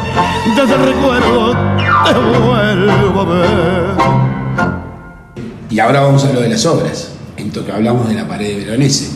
desde 0.56 0.76
el 0.76 0.94
recuerdo 0.94 1.54
te 2.06 2.14
vuelvo 2.14 3.22
a 3.22 3.26
ver. 3.26 3.94
Y 5.70 5.80
ahora 5.80 6.02
vamos 6.02 6.24
a 6.26 6.34
lo 6.34 6.42
de 6.42 6.50
las 6.50 6.66
obras. 6.66 7.10
En 7.36 7.50
que 7.50 7.72
hablamos 7.72 8.08
de 8.08 8.14
la 8.16 8.28
pared 8.28 8.48
de 8.48 8.66
Veronese, 8.66 9.12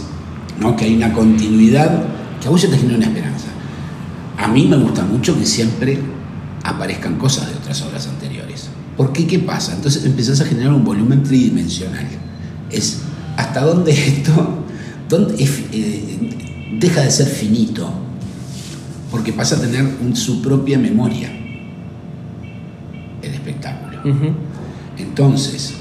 ¿no? 0.59 0.75
que 0.75 0.85
hay 0.85 0.95
una 0.95 1.13
continuidad 1.13 2.03
que 2.41 2.47
a 2.47 2.51
vos 2.51 2.61
ya 2.61 2.69
te 2.69 2.77
genera 2.77 2.97
una 2.97 3.05
esperanza. 3.05 3.47
A 4.37 4.47
mí 4.47 4.67
me 4.67 4.77
gusta 4.77 5.03
mucho 5.03 5.37
que 5.37 5.45
siempre 5.45 5.99
aparezcan 6.63 7.17
cosas 7.17 7.49
de 7.49 7.55
otras 7.55 7.81
obras 7.83 8.07
anteriores. 8.07 8.16
¿Por 8.97 9.13
qué? 9.13 9.27
¿Qué 9.27 9.39
pasa? 9.39 9.73
Entonces 9.75 10.03
empezás 10.05 10.41
a 10.41 10.45
generar 10.45 10.73
un 10.73 10.83
volumen 10.83 11.23
tridimensional. 11.23 12.05
Es 12.71 13.01
hasta 13.37 13.61
dónde 13.61 13.91
esto 13.91 14.63
dónde 15.09 15.35
eh, 15.71 16.75
deja 16.79 17.01
de 17.01 17.11
ser 17.11 17.27
finito, 17.27 17.89
porque 19.11 19.31
pasa 19.33 19.55
a 19.55 19.61
tener 19.61 19.85
un- 20.03 20.15
su 20.15 20.41
propia 20.41 20.77
memoria, 20.79 21.29
el 23.21 23.33
espectáculo. 23.33 23.97
Entonces, 24.97 25.75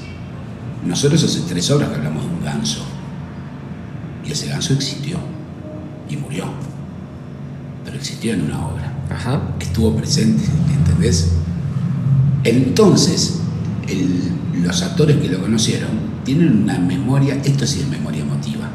nosotros 0.85 1.23
hace 1.23 1.41
tres 1.47 1.69
horas 1.71 1.89
que 1.89 1.95
hablamos 1.95 2.23
de 2.23 2.29
un 2.29 2.43
ganso. 2.43 2.83
Y 4.27 4.31
ese 4.31 4.47
ganso 4.47 4.73
existió 4.73 5.17
y 6.09 6.17
murió. 6.17 6.45
Pero 7.83 7.97
existió 7.97 8.33
en 8.33 8.41
una 8.43 8.65
obra. 8.67 8.93
ajá, 9.09 9.41
Estuvo 9.59 9.95
presente, 9.95 10.43
¿entendés? 10.73 11.31
Entonces, 12.49 13.39
el- 13.87 14.63
los 14.63 14.81
actores 14.81 15.17
que 15.17 15.29
lo 15.29 15.39
conocieron 15.39 15.89
tienen 16.23 16.63
una 16.63 16.77
memoria, 16.79 17.37
esto 17.43 17.65
sí 17.67 17.81
es 17.81 17.87
memoria 17.89 18.21
emotiva, 18.21 18.69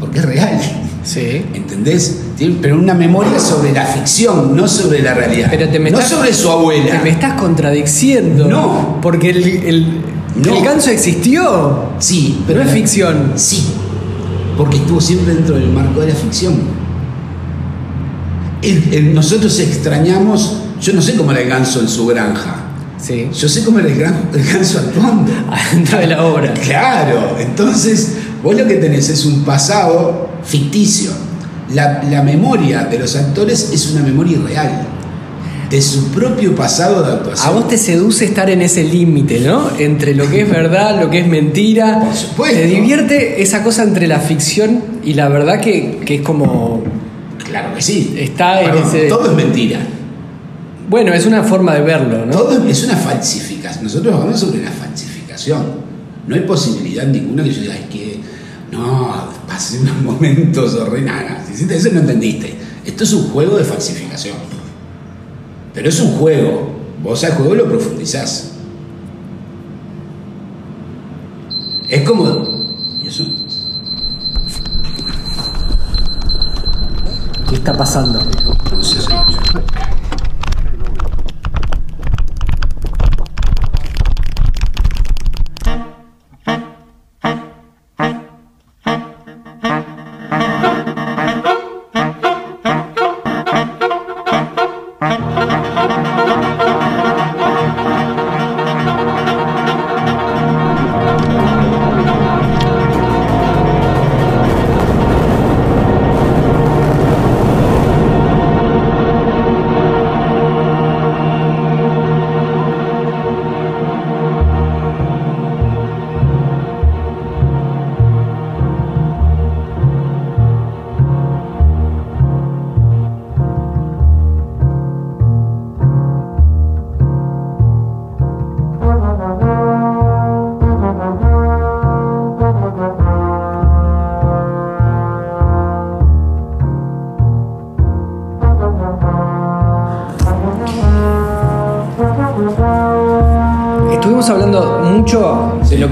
porque 0.00 0.18
es 0.18 0.24
real. 0.24 0.60
sí. 1.04 1.42
¿Entendés? 1.54 2.20
Tienen- 2.36 2.58
pero 2.60 2.76
una 2.78 2.92
memoria 2.94 3.38
sobre 3.38 3.72
la 3.72 3.84
ficción, 3.86 4.54
no 4.56 4.66
sobre 4.68 5.00
la 5.02 5.14
realidad. 5.14 5.48
Pero 5.50 5.68
te 5.68 5.78
me 5.78 5.90
no 5.90 5.98
estás- 5.98 6.12
sobre 6.18 6.34
su 6.34 6.50
abuela. 6.50 6.98
Te 6.98 7.04
me 7.04 7.10
estás 7.10 7.34
contradiciendo. 7.40 8.46
No. 8.46 8.98
Porque 9.00 9.30
el, 9.30 9.44
el, 9.44 9.86
No. 10.44 10.54
el 10.56 10.64
ganso 10.64 10.90
existió. 10.90 11.90
Sí, 11.98 12.40
Pero 12.46 12.60
es 12.60 12.66
la- 12.66 12.72
ficción. 12.72 13.32
Sí, 13.36 13.64
porque 14.56 14.76
estuvo 14.76 15.00
siempre 15.00 15.34
dentro 15.34 15.54
del 15.54 15.68
marco 15.70 16.00
de 16.00 16.08
la 16.08 16.14
ficción. 16.14 16.54
El- 18.60 19.14
nosotros 19.14 19.58
extrañamos, 19.60 20.56
yo 20.80 20.92
no 20.92 21.00
sé 21.00 21.14
cómo 21.14 21.30
era 21.30 21.40
el 21.40 21.48
ganso 21.48 21.80
en 21.80 21.88
su 21.88 22.06
granja, 22.06 22.56
Sí. 23.00 23.28
yo 23.32 23.48
sé 23.48 23.64
cómo 23.64 23.78
era 23.78 23.88
el, 23.88 23.96
gran- 23.98 24.28
el 24.34 24.44
ganso 24.44 24.78
actuando. 24.80 25.32
Dentro 25.72 25.98
de 25.98 26.06
la 26.08 26.24
obra. 26.24 26.52
Claro, 26.54 27.36
entonces 27.38 28.14
vos 28.42 28.56
lo 28.56 28.66
que 28.66 28.74
tenés 28.74 29.08
es 29.08 29.24
un 29.24 29.44
pasado 29.44 30.28
ficticio. 30.44 31.10
La, 31.74 32.02
la 32.10 32.22
memoria 32.22 32.84
de 32.84 32.98
los 32.98 33.14
actores 33.14 33.70
es 33.72 33.90
una 33.92 34.02
memoria 34.02 34.38
irreal, 34.38 34.82
de 35.70 35.82
su 35.82 36.08
propio 36.08 36.54
pasado 36.56 37.02
de 37.02 37.12
actuación. 37.12 37.46
A 37.46 37.50
vos 37.50 37.68
te 37.68 37.76
seduce 37.76 38.24
estar 38.24 38.48
en 38.48 38.62
ese 38.62 38.82
límite, 38.84 39.40
¿no? 39.40 39.68
Entre 39.78 40.14
lo 40.14 40.28
que 40.30 40.40
es 40.42 40.50
verdad, 40.50 40.98
lo 41.00 41.10
que 41.10 41.18
es 41.20 41.26
mentira. 41.28 42.00
Por 42.04 42.14
supuesto. 42.14 42.56
Te 42.56 42.64
divierte 42.66 43.42
esa 43.42 43.62
cosa 43.62 43.82
entre 43.82 44.06
la 44.08 44.18
ficción 44.18 44.82
y 45.04 45.12
la 45.12 45.28
verdad 45.28 45.60
que, 45.60 46.00
que 46.06 46.16
es 46.16 46.20
como. 46.22 46.82
Claro 47.44 47.74
que 47.74 47.82
sí. 47.82 48.14
Está 48.18 48.62
en 48.62 48.78
ese- 48.78 49.08
Todo 49.08 49.30
es 49.30 49.36
mentira. 49.36 49.78
Bueno, 50.88 51.12
es 51.12 51.26
una 51.26 51.42
forma 51.42 51.74
de 51.74 51.82
verlo, 51.82 52.24
¿no? 52.24 52.32
Todo 52.32 52.64
es 52.66 52.84
una 52.84 52.96
falsificación. 52.96 53.84
Nosotros 53.84 54.14
hablamos 54.14 54.40
sobre 54.40 54.62
la 54.62 54.70
falsificación. 54.70 55.62
No 56.26 56.34
hay 56.34 56.42
posibilidad 56.42 57.06
ninguna 57.06 57.44
que 57.44 57.52
yo 57.52 57.60
diga, 57.60 57.76
es 57.76 57.88
que 57.88 58.20
no, 58.72 59.28
pasé 59.46 59.80
unos 59.80 60.00
momentos. 60.02 60.78
Nada, 61.02 61.44
si 61.46 61.52
hiciste 61.52 61.76
eso 61.76 61.90
no 61.92 62.00
entendiste. 62.00 62.54
Esto 62.86 63.04
es 63.04 63.12
un 63.12 63.28
juego 63.28 63.58
de 63.58 63.64
falsificación. 63.64 64.36
Pero 65.74 65.88
es 65.90 66.00
un 66.00 66.12
juego. 66.12 66.74
Vos 67.02 67.22
al 67.24 67.32
juego 67.32 67.54
lo 67.54 67.68
profundizás. 67.68 68.52
Es 71.88 72.02
como. 72.02 72.48
¿Y 73.02 73.08
eso? 73.08 73.24
¿Qué 77.48 77.54
está 77.54 77.72
pasando? 77.74 78.20
No 78.70 78.82
sé, 78.82 78.98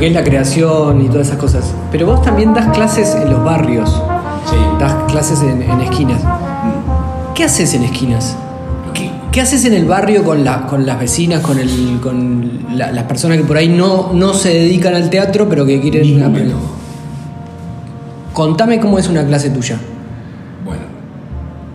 que 0.06 0.10
es 0.10 0.14
la 0.14 0.22
creación 0.22 1.00
y 1.04 1.08
todas 1.08 1.26
esas 1.26 1.38
cosas, 1.40 1.64
pero 1.90 2.06
vos 2.06 2.22
también 2.22 2.54
das 2.54 2.68
clases 2.76 3.12
en 3.16 3.28
los 3.28 3.42
barrios, 3.42 3.90
Sí. 4.48 4.54
das 4.78 4.94
clases 5.10 5.42
en, 5.42 5.62
en 5.62 5.80
esquinas. 5.80 6.20
¿Qué 7.34 7.42
haces 7.42 7.74
en 7.74 7.82
esquinas? 7.82 8.36
¿Qué, 8.94 9.10
qué 9.32 9.40
haces 9.40 9.64
en 9.64 9.72
el 9.74 9.84
barrio 9.86 10.22
con, 10.22 10.44
la- 10.44 10.64
con 10.68 10.86
las 10.86 11.00
vecinas, 11.00 11.40
con, 11.40 11.58
el, 11.58 11.98
con 12.00 12.60
la- 12.78 12.92
las 12.92 13.02
personas 13.04 13.36
que 13.38 13.42
por 13.42 13.56
ahí 13.56 13.68
no, 13.68 14.12
no 14.12 14.32
se 14.32 14.50
dedican 14.50 14.94
al 14.94 15.10
teatro, 15.10 15.48
pero 15.48 15.66
que 15.66 15.80
quieren 15.80 16.22
aprender? 16.22 16.54
Contame 18.32 18.78
cómo 18.78 19.00
es 19.00 19.08
una 19.08 19.26
clase 19.26 19.50
tuya. 19.50 19.76
Bueno, 20.64 20.82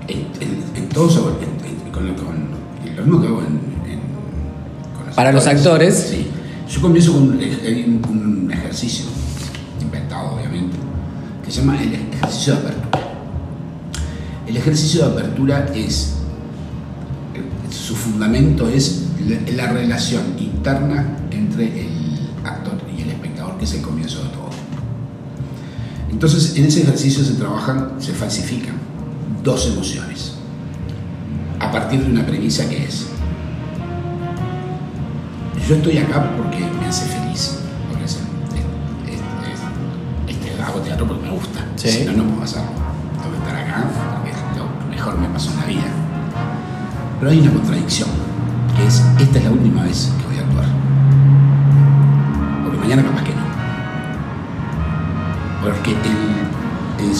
en, 0.07 0.19
en, 0.39 0.87
con, 0.93 1.07
con- 1.09 2.95
lo 2.95 3.03
mismo 3.03 3.19
que 3.21 3.27
hago 3.27 3.39
en, 3.41 3.91
en- 3.91 3.99
con 5.05 5.15
Para 5.15 5.33
los 5.33 5.47
actores. 5.47 6.10
Yo 6.81 6.87
comienzo 6.87 7.13
con 7.13 7.21
un, 7.29 7.39
ej- 7.39 7.99
un 8.09 8.49
ejercicio, 8.51 9.05
inventado 9.79 10.31
obviamente, 10.35 10.77
que 11.45 11.51
se 11.51 11.59
llama 11.61 11.79
el 11.79 11.93
ejercicio 11.93 12.53
de 12.55 12.59
apertura. 12.59 13.03
El 14.47 14.57
ejercicio 14.57 15.05
de 15.05 15.11
apertura 15.11 15.65
es, 15.75 16.15
eh, 17.35 17.43
su 17.71 17.95
fundamento 17.95 18.67
es 18.67 19.03
la, 19.27 19.65
la 19.67 19.71
relación 19.73 20.23
interna 20.39 21.17
entre 21.29 21.65
el 21.81 22.19
actor 22.43 22.81
y 22.97 23.03
el 23.03 23.09
espectador, 23.11 23.59
que 23.59 23.65
es 23.65 23.73
el 23.75 23.81
comienzo 23.83 24.23
de 24.23 24.29
todo. 24.29 24.49
Entonces, 26.09 26.57
en 26.57 26.65
ese 26.65 26.81
ejercicio 26.81 27.23
se 27.23 27.33
trabajan, 27.33 27.91
se 27.99 28.11
falsifican 28.13 28.73
dos 29.43 29.67
emociones 29.67 30.31
a 31.59 31.71
partir 31.71 32.03
de 32.03 32.09
una 32.11 32.25
premisa 32.25 32.67
que 32.67 32.85
es, 32.85 33.05
yo 35.69 35.75
estoy 35.75 35.99
acá 35.99 36.35
porque 36.35 36.57
hace 36.91 37.05
feliz, 37.05 37.57
porque 37.89 38.03
es- 38.03 38.15
es- 38.17 39.23
es- 39.53 40.35
este, 40.35 40.61
hago 40.61 40.79
teatro 40.81 41.07
porque 41.07 41.23
me 41.25 41.31
gusta, 41.31 41.61
Sí. 41.77 41.89
si 41.89 42.05
no, 42.05 42.11
no 42.11 42.23
puedo 42.25 42.43
hacerlo, 42.43 42.67
tengo 43.15 43.31
que 43.31 43.37
estar 43.37 43.55
acá 43.55 43.83
porque 44.15 44.31
es 44.31 44.37
lo 44.57 44.65
mejor 44.93 45.17
me 45.17 45.27
pasó 45.29 45.51
en 45.51 45.57
la 45.61 45.65
vida. 45.67 45.87
Pero 47.19 47.31
hay 47.31 47.39
una 47.39 47.53
contradicción, 47.53 48.09
que 48.75 48.85
es, 48.87 49.01
esta 49.19 49.37
es 49.37 49.43
la 49.45 49.51
última 49.51 49.83
vez 49.83 50.11
que 50.19 50.27
voy 50.27 50.37
a 50.37 50.41
actuar, 50.41 50.65
porque 52.65 52.77
mañana 52.79 53.03
capaz 53.03 53.23
que 53.23 53.33
no. 53.39 53.45
Porque 55.63 55.91
el- 55.91 57.09
es 57.09 57.19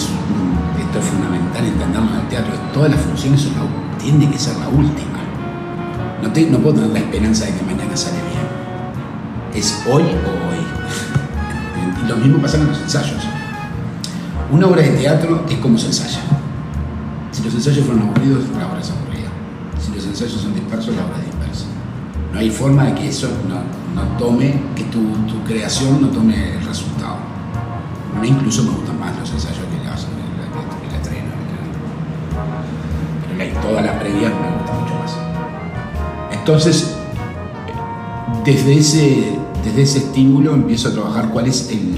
esto 0.82 0.98
es 0.98 1.04
fundamental 1.06 1.64
entenderlo 1.64 2.10
en 2.10 2.20
el 2.20 2.28
teatro. 2.28 2.52
Todas 2.74 2.90
las 2.90 3.00
funciones 3.00 3.40
son 3.40 3.52
la- 3.54 3.98
tiene 4.02 4.30
que 4.30 4.38
ser 4.38 4.54
la 4.58 4.68
última. 4.68 5.18
No, 6.22 6.30
te- 6.30 6.50
no 6.50 6.58
puedo 6.58 6.74
tener 6.76 6.90
la 6.90 6.98
esperanza 6.98 7.46
de 7.46 7.52
que 7.54 7.62
mañana 7.64 7.94
bien. 7.94 8.21
Es 9.54 9.82
hoy 9.86 10.02
o 10.02 10.48
hoy. 10.48 10.62
Y 12.02 12.08
lo 12.08 12.16
mismo 12.16 12.38
pasa 12.40 12.56
en 12.56 12.66
los 12.68 12.80
ensayos. 12.80 13.22
Una 14.50 14.66
obra 14.66 14.82
de 14.82 14.90
teatro 14.90 15.44
es 15.48 15.58
como 15.58 15.78
se 15.78 15.86
ensaya. 15.86 16.20
Si 17.30 17.42
los 17.42 17.54
ensayos 17.54 17.84
fueron 17.84 18.08
aburridos, 18.08 18.44
la 18.58 18.66
obra 18.66 18.80
es 18.80 18.90
aburrida. 18.90 19.28
Si 19.80 19.94
los 19.94 20.04
ensayos 20.06 20.40
son 20.40 20.54
dispersos, 20.54 20.94
la 20.94 21.04
obra 21.04 21.18
es 21.18 21.26
dispersa. 21.26 21.66
No 22.32 22.38
hay 22.38 22.50
forma 22.50 22.84
de 22.84 22.94
que 22.94 23.08
eso 23.08 23.28
no, 23.48 23.56
no 23.94 24.08
tome, 24.18 24.60
que 24.74 24.84
tu, 24.84 25.00
tu 25.26 25.42
creación 25.44 26.00
no 26.00 26.08
tome 26.08 26.54
el 26.54 26.64
resultado. 26.64 27.16
A 28.16 28.20
mí 28.20 28.28
incluso 28.28 28.62
me 28.64 28.70
gustan 28.70 28.98
más 29.00 29.18
los 29.18 29.30
ensayos 29.32 29.58
que 29.58 29.84
las 29.84 30.04
que 30.04 30.88
la 30.90 30.96
estreno. 30.96 31.28
Pero 33.26 33.52
la, 33.54 33.60
toda 33.60 33.82
la 33.82 33.98
previa 33.98 34.28
me 34.28 34.56
gusta 34.58 34.72
mucho 34.72 34.94
más. 34.94 35.16
Entonces, 36.30 36.96
desde 38.44 38.78
ese, 38.78 39.38
desde 39.64 39.82
ese 39.82 39.98
estímulo 39.98 40.54
empiezo 40.54 40.88
a 40.88 40.92
trabajar 40.92 41.28
cuál 41.30 41.46
es 41.46 41.70
el, 41.70 41.96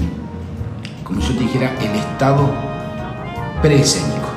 como 1.03 1.19
yo 1.19 1.33
te 1.33 1.39
dijera, 1.39 1.71
el 1.79 1.95
estado 1.95 2.49
preescénico. 3.61 4.29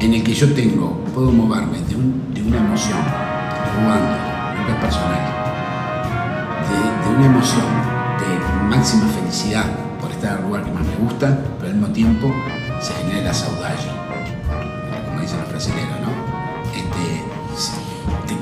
En 0.00 0.12
el 0.14 0.22
que 0.22 0.34
yo 0.34 0.52
tengo, 0.52 0.92
puedo 1.14 1.30
moverme 1.32 1.78
de, 1.88 1.94
un- 1.96 2.34
de 2.34 2.42
una 2.42 2.58
emoción, 2.58 2.98
jugando, 3.74 4.16
no 4.54 4.68
es 4.68 4.80
personal, 4.80 5.24
de, 6.68 7.08
de 7.10 7.16
una 7.16 7.26
emoción 7.26 7.64
de 8.20 8.76
máxima 8.76 9.06
felicidad 9.08 9.64
por 10.00 10.10
estar 10.10 10.32
en 10.32 10.38
el 10.38 10.44
lugar 10.44 10.64
que 10.64 10.72
más 10.72 10.82
me 10.86 10.96
gusta, 10.96 11.38
pero 11.58 11.70
al 11.72 11.78
mismo 11.78 11.92
tiempo 11.94 12.30
se 12.80 12.92
genera 12.94 13.28
la 13.28 13.34
saudade, 13.34 13.78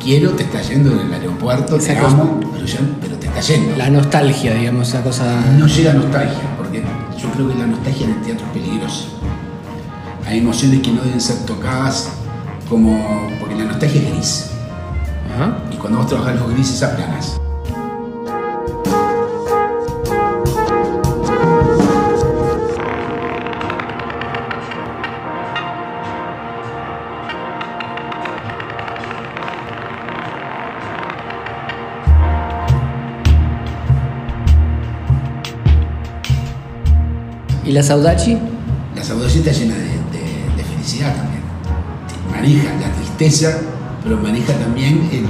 quiero, 0.03 0.31
te 0.31 0.43
está 0.45 0.61
yendo 0.62 0.91
en 0.93 1.01
el 1.07 1.12
aeropuerto, 1.15 1.79
te 1.79 1.97
amo, 1.97 2.41
pero, 2.53 2.65
ya- 2.67 2.79
pero 3.01 3.17
te 3.17 3.27
está 3.27 3.41
yendo. 3.41 3.77
La 3.77 3.91
nostalgia, 3.91 4.55
digamos, 4.55 4.88
esa 4.88 5.03
cosa. 5.03 5.41
No 5.59 5.67
llega 5.67 5.93
nostalgia, 5.95 6.38
porque 6.59 6.83
yo 7.21 7.29
creo 7.31 7.49
que 7.49 7.55
la 7.55 7.67
nostalgia 7.67 8.07
en 8.07 8.12
el 8.12 8.23
teatro 8.23 8.47
es 8.47 8.53
peligrosa. 8.53 9.05
Hay 10.27 10.38
emociones 10.38 10.81
que 10.81 10.91
no 10.93 11.03
deben 11.03 11.21
ser 11.21 11.37
tocadas 11.47 12.09
como. 12.69 13.29
porque 13.41 13.55
la 13.57 13.65
nostalgia 13.65 14.01
es 14.03 14.12
gris. 14.12 14.47
Ajá. 15.35 15.57
Y 15.73 15.77
cuando 15.77 15.99
vos 15.99 16.07
trabajás 16.09 16.37
los 16.37 16.51
grises 16.53 16.83
aplanas. 16.83 17.38
¿Y 37.64 37.72
la 37.72 37.83
saudachi? 37.83 38.38
La 38.96 39.03
saudade 39.05 39.33
está 39.38 39.53
llena 39.53 39.75
de, 39.75 39.85
de- 39.85 40.57
de 40.57 40.64
felicidad 40.64 41.14
también. 41.14 41.42
Maneja 42.31 42.75
la 42.81 42.92
tristeza, 42.94 43.59
pero 44.03 44.16
maneja 44.18 44.53
también 44.55 45.09
el. 45.12 45.25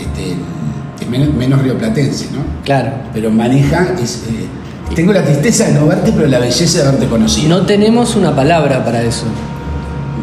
este, 0.00 0.32
el- 0.32 1.08
menos, 1.10 1.34
menos 1.34 1.62
rioplatense, 1.62 2.26
¿no? 2.32 2.38
Claro. 2.64 2.92
Pero 3.12 3.30
maneja. 3.30 3.94
Es, 4.02 4.24
eh, 4.28 4.46
tengo 4.94 5.12
la 5.12 5.24
tristeza 5.24 5.64
de 5.66 5.74
no 5.74 5.86
verte, 5.86 6.12
pero 6.12 6.26
la 6.28 6.38
belleza 6.38 6.82
de 6.82 6.88
haberte 6.88 7.06
conocido. 7.08 7.48
No 7.48 7.66
tenemos 7.66 8.16
una 8.16 8.34
palabra 8.34 8.84
para 8.84 9.02
eso. 9.02 9.24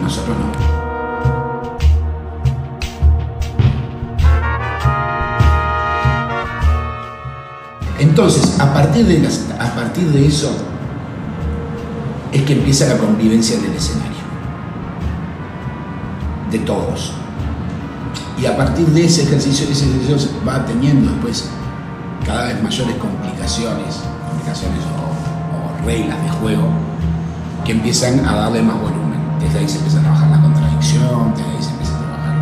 Nosotros 0.01 0.35
no. 0.37 0.47
Entonces, 7.99 8.59
a 8.59 8.73
partir, 8.73 9.05
de 9.07 9.19
las- 9.19 9.45
a 9.59 9.73
partir 9.73 10.05
de 10.11 10.27
eso, 10.27 10.51
es 12.31 12.41
que 12.43 12.53
empieza 12.53 12.87
la 12.87 12.97
convivencia 12.97 13.57
en 13.57 13.65
el 13.65 13.73
escenario. 13.73 14.17
De 16.51 16.59
todos. 16.59 17.13
Y 18.39 18.45
a 18.45 18.55
partir 18.55 18.85
de 18.87 19.05
ese 19.05 19.23
ejercicio, 19.23 19.67
ese 19.69 19.85
ejercicio 19.85 20.31
va 20.47 20.65
teniendo 20.65 21.11
después 21.11 21.49
cada 22.25 22.45
vez 22.45 22.61
mayores 22.61 22.95
complicaciones, 22.97 24.01
complicaciones 24.29 24.79
o, 24.83 25.83
o 25.83 25.85
reglas 25.85 26.21
de 26.23 26.29
juego 26.29 26.67
que 27.65 27.71
empiezan 27.71 28.25
a 28.25 28.35
darle 28.35 28.61
más 28.61 28.79
volumen. 28.79 29.19
Desde 29.39 29.59
ahí 29.59 29.67
se 29.67 29.77
empieza 29.77 29.99
a 29.99 30.01
trabajar 30.01 30.29
la 30.29 30.41
contradicción, 30.41 31.33
desde 31.35 31.49
ahí 31.49 31.63
se 31.63 31.69
empieza 31.71 31.95
a 31.95 31.99
trabajar. 31.99 32.35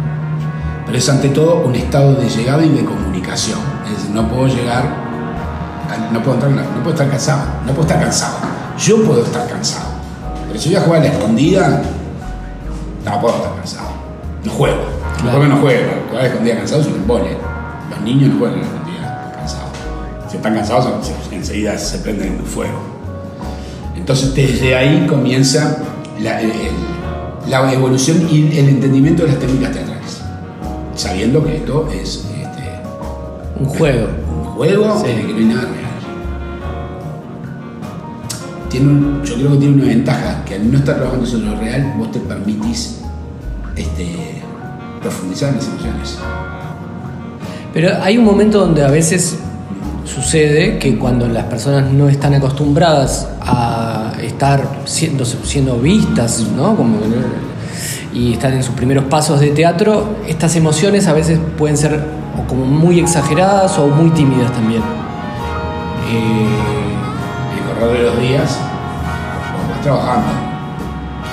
Pero 0.85 0.97
es 0.97 1.09
ante 1.09 1.29
todo 1.29 1.65
un 1.65 1.75
estado 1.75 2.15
de 2.15 2.29
llegada 2.29 2.65
y 2.65 2.69
de 2.69 2.83
comunicación. 2.83 3.59
Es 3.85 3.97
decir, 3.97 4.11
no 4.11 4.27
puedo 4.27 4.47
llegar, 4.47 4.83
no 6.11 6.21
puedo, 6.21 6.35
entrar, 6.35 6.51
no 6.51 6.83
puedo 6.83 6.91
estar 6.91 7.09
cansado, 7.09 7.43
no 7.65 7.71
puedo 7.71 7.87
estar 7.87 8.01
cansado. 8.01 8.44
Yo 8.79 9.03
puedo 9.03 9.23
estar 9.23 9.47
cansado. 9.47 9.85
Pero 10.47 10.59
si 10.59 10.69
voy 10.69 10.77
a 10.77 10.81
jugar 10.81 11.01
a 11.01 11.03
la 11.05 11.09
escondida, 11.11 11.81
no 13.05 13.21
puedo 13.21 13.35
estar 13.35 13.55
cansado. 13.55 13.89
No 14.43 14.51
juego. 14.51 14.77
No 15.23 15.31
juego, 15.31 15.45
no 15.47 15.57
juego. 15.57 15.81
Jugar 16.09 16.19
a 16.19 16.23
la 16.23 16.27
escondida 16.29 16.55
cansado 16.57 16.81
es 16.81 16.87
un 16.87 16.95
embole. 16.95 17.37
Los 17.89 18.01
niños 18.01 18.33
no 18.33 18.39
juegan 18.39 18.59
a 18.59 18.61
la 18.61 18.67
escondida 18.67 19.31
cansados. 19.35 19.69
Si 20.29 20.37
están 20.37 20.55
cansados, 20.55 21.07
se- 21.29 21.35
enseguida 21.35 21.77
se 21.77 21.97
prenden 21.99 22.39
fuego. 22.45 22.79
Entonces 23.95 24.33
desde 24.35 24.75
ahí 24.75 25.07
comienza 25.07 25.77
la, 26.19 26.41
el- 26.41 26.51
el- 26.51 27.49
la 27.49 27.71
evolución 27.73 28.27
y 28.29 28.57
el 28.57 28.69
entendimiento 28.69 29.23
de 29.23 29.29
las 29.29 29.39
técnicas 29.39 29.71
teatrales. 29.71 30.21
Sabiendo 30.95 31.43
que 31.43 31.57
esto 31.57 31.87
es 31.91 32.25
este, 32.25 32.79
Un 33.59 33.65
juego. 33.67 34.07
un 34.37 34.45
juego 34.55 35.01
Sí. 35.03 35.11
en 35.11 35.19
el 35.19 35.27
que 35.27 35.31
no 35.33 35.37
hay 35.39 35.45
nada 35.45 35.61
real. 35.61 35.84
Yo 38.79 39.35
creo 39.35 39.51
que 39.51 39.57
tiene 39.57 39.73
una 39.75 39.85
ventaja, 39.85 40.43
que 40.45 40.55
al 40.55 40.71
no 40.71 40.77
estar 40.77 40.95
trabajando 40.95 41.25
sobre 41.25 41.45
lo 41.45 41.55
real, 41.57 41.93
vos 41.97 42.11
te 42.11 42.19
permitís 42.19 42.99
este, 43.75 44.41
profundizar 45.01 45.49
en 45.49 45.55
las 45.55 45.67
emociones. 45.67 46.17
Pero 47.73 48.01
hay 48.01 48.17
un 48.17 48.25
momento 48.25 48.59
donde 48.59 48.83
a 48.83 48.89
veces 48.89 49.37
sucede 50.05 50.77
que 50.77 50.97
cuando 50.97 51.27
las 51.27 51.45
personas 51.45 51.91
no 51.91 52.09
están 52.09 52.33
acostumbradas 52.33 53.27
a 53.41 54.13
estar 54.21 54.67
siendo, 54.85 55.25
siendo 55.25 55.77
vistas, 55.77 56.45
¿no? 56.55 56.77
Y 58.13 58.33
están 58.33 58.53
en 58.53 58.63
sus 58.63 58.75
primeros 58.75 59.05
pasos 59.05 59.39
de 59.39 59.49
teatro, 59.49 60.17
estas 60.27 60.55
emociones 60.55 61.07
a 61.07 61.13
veces 61.13 61.39
pueden 61.57 61.75
ser 61.77 62.01
como 62.47 62.65
muy 62.65 62.99
exageradas 62.99 63.77
o 63.77 63.87
muy 63.87 64.09
tímidas 64.11 64.51
también. 64.53 64.81
Eh, 66.11 66.84
correr 67.79 67.97
de 67.97 68.03
los 68.09 68.19
días, 68.19 68.57
vos 69.57 69.69
vas 69.71 69.81
trabajando. 69.81 70.27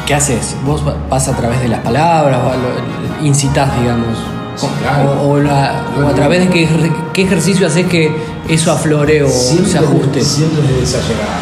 ¿Qué 0.07 0.15
haces? 0.15 0.57
¿Vos 0.65 0.87
va- 0.87 0.97
vas 1.09 1.29
a 1.29 1.37
través 1.37 1.61
de 1.61 1.69
las 1.69 1.81
palabras 1.81 2.39
o 2.45 3.25
incitas, 3.25 3.69
digamos? 3.81 4.19
Sí, 4.57 4.67
claro. 4.81 5.13
O, 5.23 5.31
o 5.33 5.39
la- 5.39 5.83
o 6.03 6.07
a 6.09 6.13
través 6.15 6.41
de 6.41 6.49
qué, 6.49 6.69
ejer- 6.69 6.93
qué 7.13 7.23
ejercicio 7.23 7.67
haces 7.67 7.87
que 7.87 8.15
eso 8.49 8.73
aflore 8.73 9.23
o 9.23 9.29
se 9.29 9.79
ajuste. 9.79 10.21
Siempre 10.23 10.63
desde 10.63 10.83
esa 10.83 10.99
llegada. 11.09 11.39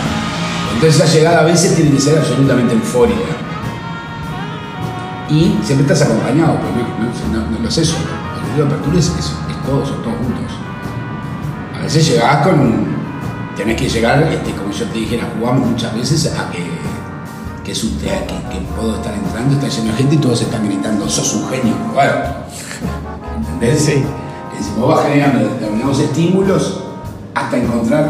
Entonces 0.75 1.01
esa 1.03 1.13
llegada 1.13 1.41
a 1.41 1.45
veces 1.45 1.75
tiene 1.75 1.91
que 1.91 2.01
ser 2.01 2.19
absolutamente 2.19 2.75
eufórica. 2.75 3.21
Y 5.29 5.57
siempre 5.65 5.87
estás 5.93 6.03
acompañado, 6.09 6.57
porque 6.59 6.81
no, 6.81 7.39
no, 7.41 7.45
no, 7.51 7.51
no 7.59 7.65
lo 7.65 7.71
sé 7.71 7.85
solo. 7.85 8.05
El 8.51 8.57
de 8.57 8.63
apertura 8.67 8.99
es, 8.99 9.07
es, 9.07 9.17
es 9.27 9.63
todo, 9.65 9.85
son 9.87 10.03
todos 10.03 10.17
juntos. 10.17 10.53
A 11.79 11.83
veces 11.83 12.07
llegás 12.09 12.47
con. 12.47 12.90
Tenés 13.61 13.77
que 13.77 13.91
llegar, 13.91 14.23
este, 14.23 14.53
como 14.53 14.73
yo 14.73 14.87
te 14.87 14.99
dijera, 15.01 15.29
jugamos 15.39 15.69
muchas 15.69 15.95
veces 15.95 16.33
a 16.35 16.51
que, 16.51 16.65
que 17.63 17.73
es 17.73 17.85
un 17.85 17.99
teatro, 17.99 18.35
que, 18.49 18.57
que 18.57 18.65
puedo 18.75 18.95
estar 18.95 19.13
entrando, 19.13 19.55
está 19.55 19.69
lleno 19.69 19.93
de 19.93 19.99
gente 19.99 20.15
y 20.15 20.19
todos 20.19 20.41
están 20.41 20.65
gritando, 20.65 21.07
sos 21.07 21.35
un 21.35 21.51
genio. 21.51 21.75
Bueno, 21.93 22.13
¿entendés? 23.37 23.85
Sí. 23.85 24.03
Decir, 24.57 24.73
vos 24.79 24.97
vas 24.97 25.07
generando 25.07 25.47
determinados 25.47 25.99
estímulos 26.01 26.85
hasta 27.35 27.59
encontrar 27.59 28.09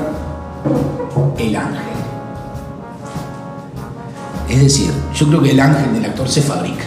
el 1.36 1.56
ángel. 1.56 1.82
Es 4.48 4.60
decir, 4.60 4.92
yo 5.12 5.26
creo 5.26 5.42
que 5.42 5.50
el 5.50 5.58
ángel 5.58 5.94
del 5.94 6.04
actor 6.04 6.28
se 6.28 6.42
fabrica. 6.42 6.84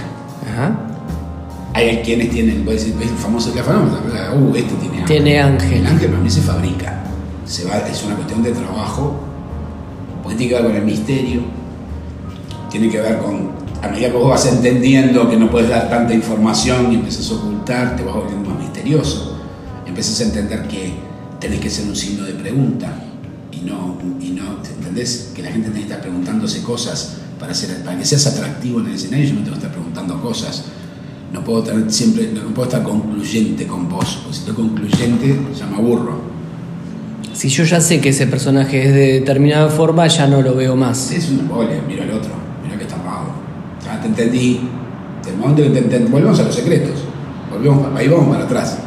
Ajá. 0.49 0.71
Hay 1.73 2.01
quienes 2.01 2.29
tienen, 2.29 2.63
puede 2.63 2.77
decir, 2.77 2.95
el 3.01 3.09
famoso 3.09 3.53
que 3.53 3.61
famoso, 3.61 3.99
uh, 4.37 4.55
este 4.55 4.73
tiene 4.75 5.01
ángel. 5.01 5.05
Tiene 5.05 5.41
ángel. 5.41 5.73
El 5.73 5.87
ángel 5.87 6.09
para 6.11 6.23
mí 6.23 6.29
se 6.29 6.41
fabrica. 6.41 7.02
Es 7.59 8.03
una 8.03 8.15
cuestión 8.15 8.41
de 8.41 8.51
trabajo, 8.51 9.13
porque 10.23 10.37
tiene 10.37 10.55
que 10.55 10.59
ver 10.59 10.71
con 10.71 10.75
el 10.75 10.85
misterio, 10.85 11.41
tiene 12.71 12.89
que 12.89 12.99
ver 12.99 13.19
con, 13.19 13.51
a 13.79 13.89
medida 13.89 14.07
que 14.07 14.17
vos 14.17 14.27
vas 14.27 14.47
entendiendo 14.47 15.29
que 15.29 15.37
no 15.37 15.51
puedes 15.51 15.69
dar 15.69 15.87
tanta 15.87 16.15
información 16.15 16.91
y 16.91 16.95
empiezas 16.95 17.29
a 17.29 17.35
ocultar, 17.35 17.95
te 17.95 18.03
vas 18.03 18.15
volviendo 18.15 18.49
más 18.49 18.59
misterioso. 18.59 19.37
Empiezas 19.85 20.19
a 20.21 20.23
entender 20.23 20.67
que 20.67 20.95
tenés 21.39 21.59
que 21.59 21.69
ser 21.69 21.87
un 21.87 21.95
signo 21.95 22.23
de 22.23 22.33
pregunta 22.33 22.91
y 23.51 23.57
no, 23.59 23.99
y 24.19 24.31
no 24.31 24.57
¿entendés? 24.75 25.31
Que 25.35 25.43
la 25.43 25.51
gente 25.51 25.69
tiene 25.69 25.87
que 25.87 25.93
preguntándose 25.93 26.63
cosas 26.63 27.17
para, 27.39 27.53
ser, 27.53 27.83
para 27.83 27.99
que 27.99 28.05
seas 28.05 28.25
atractivo 28.25 28.79
en 28.79 28.87
el 28.87 28.95
escenario, 28.95 29.27
yo 29.27 29.33
no 29.35 29.41
tengo 29.41 29.51
que 29.51 29.59
estar 29.59 29.71
preguntando 29.71 30.19
cosas. 30.19 30.63
No 31.31 31.43
puedo 31.43 31.61
tener 31.61 31.91
siempre, 31.91 32.31
no 32.33 32.51
puedo 32.51 32.67
estar 32.67 32.81
concluyente 32.81 33.67
con 33.67 33.87
vos, 33.87 34.21
porque 34.23 34.33
si 34.33 34.39
estoy 34.39 34.55
concluyente 34.55 35.39
ya 35.55 35.67
me 35.67 35.77
aburro. 35.77 36.32
Si 37.33 37.49
yo 37.49 37.63
ya 37.63 37.81
sé 37.81 37.99
que 37.99 38.09
ese 38.09 38.27
personaje 38.27 38.87
es 38.87 38.93
de 38.93 39.13
determinada 39.19 39.69
forma, 39.69 40.07
ya 40.07 40.27
no 40.27 40.41
lo 40.41 40.55
veo 40.55 40.75
más. 40.75 41.11
Es 41.11 41.29
una 41.29 41.41
embole, 41.41 41.81
mira 41.87 42.03
al 42.03 42.11
otro, 42.11 42.31
mira 42.63 42.77
que 42.77 42.83
está 42.83 42.97
pago. 42.97 43.31
Ya 43.83 43.99
te 43.99 44.07
entendí. 44.07 44.69
Del 45.25 45.37
momento 45.37 45.63
que 45.63 45.69
te 45.69 45.79
entendí, 45.79 46.11
volvemos 46.11 46.39
a 46.39 46.43
los 46.43 46.53
secretos. 46.53 47.03
Volvemos, 47.51 47.87
ahí 47.95 48.07
vamos 48.07 48.27
para 48.29 48.45
atrás. 48.45 48.77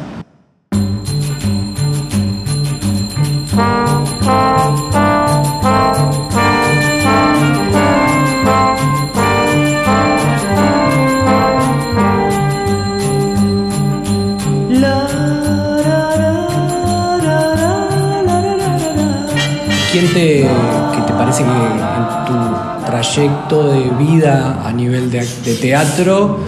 Tu 23.17 23.23
trayecto 23.23 23.71
de 23.71 23.89
vida 24.05 24.61
a 24.63 24.71
nivel 24.71 25.09
de, 25.09 25.25
de 25.43 25.55
teatro 25.55 26.39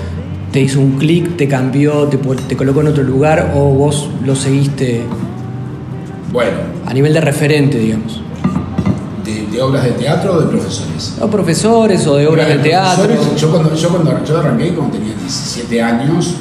te 0.52 0.62
hizo 0.62 0.80
un 0.80 0.98
clic, 0.98 1.36
te 1.36 1.48
cambió, 1.48 2.08
te, 2.08 2.56
colocó 2.56 2.82
en 2.82 2.88
otro 2.88 3.04
lugar 3.04 3.54
o 3.56 3.70
vos 3.70 4.10
lo 4.24 4.36
seguiste 4.36 5.04
Bueno, 6.32 6.58
a 6.86 6.94
nivel 6.94 7.14
de 7.14 7.22
referente, 7.22 7.80
digamos? 7.80 8.22
de, 9.26 9.48
de 9.48 9.62
obras 9.62 9.84
de 9.84 9.92
teatro 9.92 10.34
o 10.34 10.42
de 10.42 10.48
profesores. 10.48 11.18
O 11.20 11.28
profesores 11.28 12.08
o 12.08 12.16
de 12.16 12.28
obras 12.28 12.48
de 12.48 12.56
Mira, 12.58 12.64
teatro. 12.64 13.36
Yo 13.36 13.52
cuando, 13.52 13.76
yo 13.76 13.90
cuando 13.90 14.24
yo 14.24 14.38
arranqué, 14.40 14.74
cuando 14.74 14.98
tenía 14.98 15.14
17 15.16 15.82
años, 15.82 16.36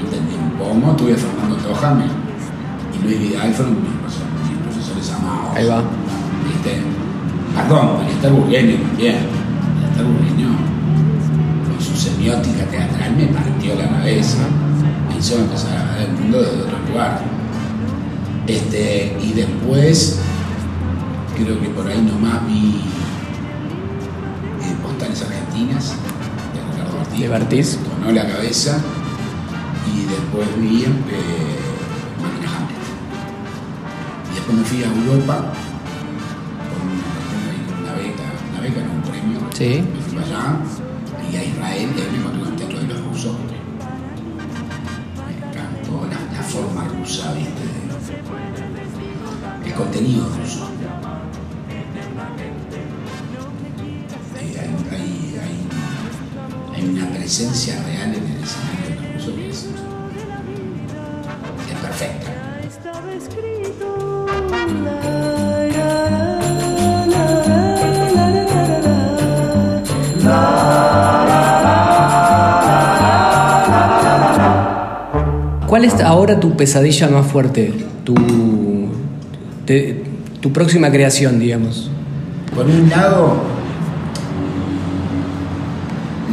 entendí 0.00 0.34
un 0.34 0.50
pomo, 0.58 0.94
tuve 0.96 1.14
a 1.14 1.16
Fernando 1.16 1.56
Tojame 1.56 2.04
y 2.94 3.04
Luis 3.04 3.20
Vidal 3.20 3.52
fueron 3.54 3.74
mis 3.80 3.92
profesores, 3.92 4.32
mis 4.50 4.58
profesores 4.58 5.12
amados. 5.12 5.56
Ahí 5.56 5.66
va. 5.66 5.82
¿Viste? 6.46 6.82
Perdón, 7.56 8.06
Esther 8.08 8.32
Burgueño 8.32 8.76
también. 8.76 9.37
Esther 9.98 10.12
Burgueño, 10.12 10.48
con 11.66 11.84
su 11.84 11.96
semiótica 11.96 12.64
teatral, 12.66 13.16
me 13.16 13.26
partió 13.26 13.74
la 13.74 13.88
cabeza. 13.88 14.38
Me 15.08 15.18
hizo 15.18 15.38
empezar 15.38 15.76
a 15.76 15.94
ver 15.96 16.08
el 16.08 16.12
mundo 16.12 16.40
desde 16.40 16.62
otro 16.62 16.78
lugar. 16.88 17.20
Este, 18.46 19.18
y 19.20 19.32
después, 19.32 20.20
creo 21.36 21.60
que 21.60 21.68
por 21.70 21.88
ahí 21.88 22.00
nomás 22.00 22.46
vi 22.46 22.80
eh, 24.62 24.76
Postales 24.84 25.20
Argentinas 25.22 25.94
de 26.54 26.60
Ricardo 26.70 27.00
Ortiz. 27.00 27.20
De 27.20 27.28
Bartiz. 27.28 27.78
La 28.12 28.26
cabeza. 28.28 28.78
Y 29.92 30.04
después 30.04 30.46
vi 30.60 30.84
eh, 30.84 30.88
Máquina 32.22 32.56
Hamlet. 32.56 32.78
Y 34.30 34.34
después 34.36 34.58
me 34.58 34.64
fui 34.64 34.84
a 34.84 34.86
Europa 34.86 35.52
Sí. 39.54 39.82
Me 39.92 40.00
fui 40.00 40.18
allá 40.18 40.56
y 41.32 41.36
a 41.36 41.44
Israel 41.44 41.90
y 41.96 42.00
ahí 42.00 42.08
me 42.12 42.18
encontré 42.18 42.40
con 42.40 42.48
el 42.52 42.56
teatro 42.56 42.78
de 42.80 42.86
los 42.86 43.00
rusos. 43.06 43.34
Me 45.26 45.48
encantó 45.48 46.06
la, 46.06 46.36
la 46.36 46.42
forma 46.44 46.84
rusa, 46.84 47.32
¿viste? 47.34 47.66
El 49.66 49.74
contenido 49.74 50.24
ruso. 50.28 50.68
Hay, 54.38 54.56
hay- 54.56 55.38
hay- 55.40 55.68
hay 56.76 56.84
una 56.90 57.06
presencia 57.10 57.82
real 57.84 58.14
en 58.14 58.24
el 58.24 58.42
escenario 58.42 58.86
de 58.88 58.94
los 58.94 59.14
rusos 59.14 59.34
que 59.34 59.48
es, 59.50 59.58
es 61.72 61.78
perfecta. 61.82 62.30
Es 75.88 76.00
ahora 76.00 76.38
tu 76.40 76.56
pesadilla 76.56 77.08
más 77.08 77.26
fuerte? 77.26 77.72
Tu, 78.04 78.14
te- 79.66 80.04
tu 80.40 80.52
próxima 80.52 80.90
creación, 80.90 81.38
digamos. 81.38 81.90
Por 82.54 82.66
un 82.66 82.88
lado, 82.88 83.34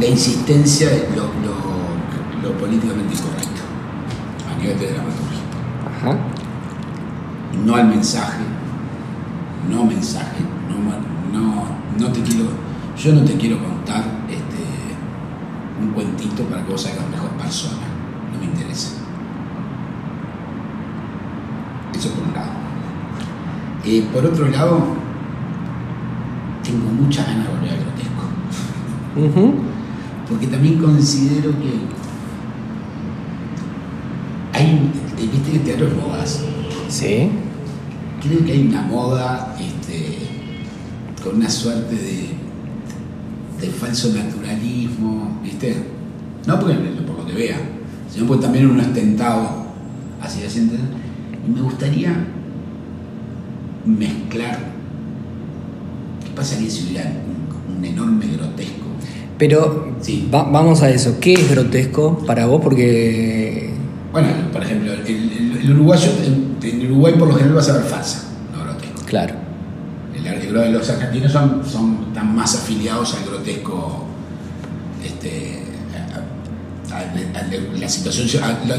la 0.00 0.06
insistencia 0.06 0.88
de 0.88 1.08
lo, 1.16 1.22
lo- 1.24 2.48
lo 2.48 2.58
políticamente 2.58 3.14
incorrecto 3.14 3.62
a 4.54 4.58
nivel 4.60 4.78
de 4.78 4.86
dramaturgia. 4.86 5.38
Ajá. 5.98 6.16
No 7.64 7.74
al 7.74 7.88
mensaje, 7.88 8.42
no 9.70 9.84
mensaje, 9.84 10.42
no, 10.68 11.38
no, 11.38 11.64
no 11.98 12.12
te 12.12 12.20
quiero, 12.20 12.44
yo 13.02 13.12
no 13.14 13.22
te 13.24 13.34
quiero 13.36 13.58
contar 13.58 14.04
este, 14.28 15.82
un 15.82 15.90
cuentito 15.92 16.42
para 16.44 16.62
que 16.64 16.70
vos 16.72 16.80
seas 16.82 16.96
mejor 17.10 17.30
persona, 17.30 17.82
no 18.32 18.38
me 18.38 18.44
interesa. 18.46 18.90
Eso 21.96 22.10
por 22.10 22.28
un 22.28 22.34
lado. 22.34 22.50
Por 24.12 24.26
otro 24.26 24.48
lado, 24.48 24.80
tengo 26.64 26.90
muchas 27.00 27.24
ganas 27.24 27.46
de 27.46 27.54
volver 27.54 27.70
al 27.70 27.78
grotesco. 27.78 29.52
Porque 30.28 30.48
también 30.48 30.78
considero 30.78 31.52
que 31.52 31.72
hay, 34.52 34.90
viste 35.16 35.50
que 35.52 35.56
el 35.58 35.62
teatro 35.62 35.86
es 35.86 35.94
modas. 35.94 36.44
Sí. 36.88 37.30
Creo 38.20 38.44
que 38.44 38.52
hay 38.52 38.66
una 38.66 38.82
moda 38.82 39.56
este, 39.60 40.18
con 41.22 41.36
una 41.36 41.48
suerte 41.48 41.94
de, 41.94 42.30
de 43.60 43.72
falso 43.72 44.12
naturalismo, 44.12 45.38
¿viste? 45.44 45.76
No 46.44 46.58
porque, 46.58 46.74
por 47.06 47.20
lo 47.20 47.26
que 47.26 47.34
vea, 47.34 47.60
sino 48.12 48.26
porque 48.26 48.42
también 48.42 48.68
uno 48.68 48.82
es 48.82 48.92
tentado 48.92 49.66
así 50.20 50.40
de 50.40 50.46
entender. 50.46 50.80
Y 51.46 51.50
me 51.52 51.60
gustaría 51.60 52.35
mezclar. 53.86 54.58
¿Qué 56.24 56.30
pasaría 56.34 56.70
si 56.70 56.84
hubiera 56.88 57.04
un, 57.70 57.76
un 57.78 57.84
enorme 57.84 58.26
grotesco? 58.36 58.86
Pero 59.38 59.94
Sí. 60.00 60.28
va- 60.32 60.44
vamos 60.44 60.82
a 60.82 60.90
eso. 60.90 61.18
¿Qué 61.20 61.34
es 61.34 61.50
grotesco 61.50 62.18
para 62.26 62.46
vos? 62.46 62.60
Porque. 62.62 63.70
Bueno, 64.12 64.28
por 64.52 64.62
ejemplo, 64.62 64.92
el, 64.92 65.06
el- 65.06 65.58
el 65.62 65.70
uruguayo, 65.72 66.10
en, 66.24 66.56
en 66.62 66.86
Uruguay 66.86 67.14
por 67.18 67.28
lo 67.28 67.34
general 67.34 67.54
vas 67.56 67.68
a 67.68 67.74
ver 67.74 67.82
farsa, 67.82 68.24
no 68.54 68.62
grotesco. 68.64 69.02
Claro. 69.06 69.34
El, 70.14 70.72
los 70.72 70.88
argentinos 70.90 71.32
son, 71.32 71.62
son 71.66 71.98
están 72.08 72.34
más 72.34 72.54
afiliados 72.56 73.14
al 73.14 73.24
grotesco, 73.28 74.04
este, 75.04 75.60
a, 76.90 76.96
a- 76.96 77.78
la 77.78 77.88
situación, 77.88 78.26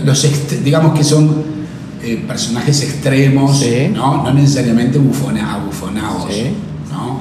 los 0.05 0.25
ext- 0.25 0.61
digamos 0.63 0.97
que 0.97 1.03
son 1.03 1.56
eh, 2.03 2.23
personajes 2.27 2.83
extremos, 2.83 3.59
Sí. 3.59 3.89
¿no? 3.93 4.23
no 4.23 4.33
necesariamente 4.33 4.97
bufona, 4.97 5.55
abufonados, 5.55 6.27
Sí. 6.33 6.43
¿no? 6.91 7.19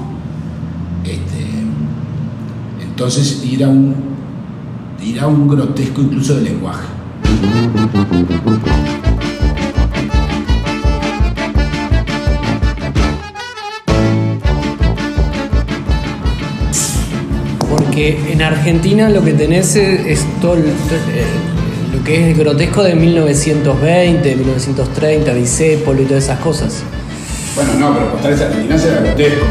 Este, 1.04 1.46
entonces 2.82 3.42
ir 3.44 3.64
a 3.64 3.68
un 3.68 3.94
ir 5.02 5.20
a 5.20 5.26
un 5.28 5.46
grotesco 5.46 6.00
incluso 6.02 6.34
de 6.36 6.42
lenguaje. 6.42 6.86
Porque 17.68 18.32
en 18.32 18.42
Argentina 18.42 19.08
lo 19.08 19.22
que 19.24 19.32
tenés 19.32 19.74
es, 19.76 20.06
es 20.06 20.26
todo 20.40 20.54
el- 20.54 20.64
eh, 20.66 21.24
lo 21.96 22.04
que 22.04 22.30
es 22.30 22.38
grotesco 22.38 22.82
de 22.82 22.94
1920, 22.94 24.36
1930, 24.36 25.34
Disépolo 25.34 26.02
y 26.02 26.04
todas 26.04 26.24
esas 26.24 26.38
cosas. 26.40 26.82
Bueno, 27.54 27.72
no, 27.78 27.94
pero 27.94 28.12
Postales 28.12 28.40
Argentinas 28.40 28.84
era 28.84 29.00
grotesco. 29.00 29.46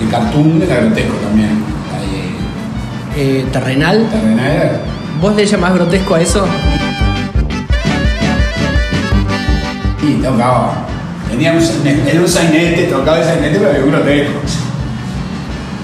El 0.00 0.08
cartoon 0.10 0.62
era 0.62 0.76
grotesco 0.76 1.14
también. 1.16 1.50
Ahí, 1.98 2.34
Eh, 3.16 3.46
terrenal. 3.52 4.08
Terrenal 4.10 4.80
¿Vos 5.20 5.36
le 5.36 5.46
llamás 5.46 5.74
grotesco 5.74 6.14
a 6.14 6.20
eso? 6.20 6.46
Y 10.02 10.14
tocaba. 10.14 10.91
Tenía 11.32 11.52
un, 11.52 11.60
sainete- 11.60 12.10
era 12.10 12.20
un 12.20 12.28
sainete, 12.28 12.82
tocaba 12.84 13.18
el 13.18 13.24
sainete, 13.24 13.58
pero 13.58 13.70
había 13.70 13.84
un 13.84 13.90
grotesco. 13.90 14.32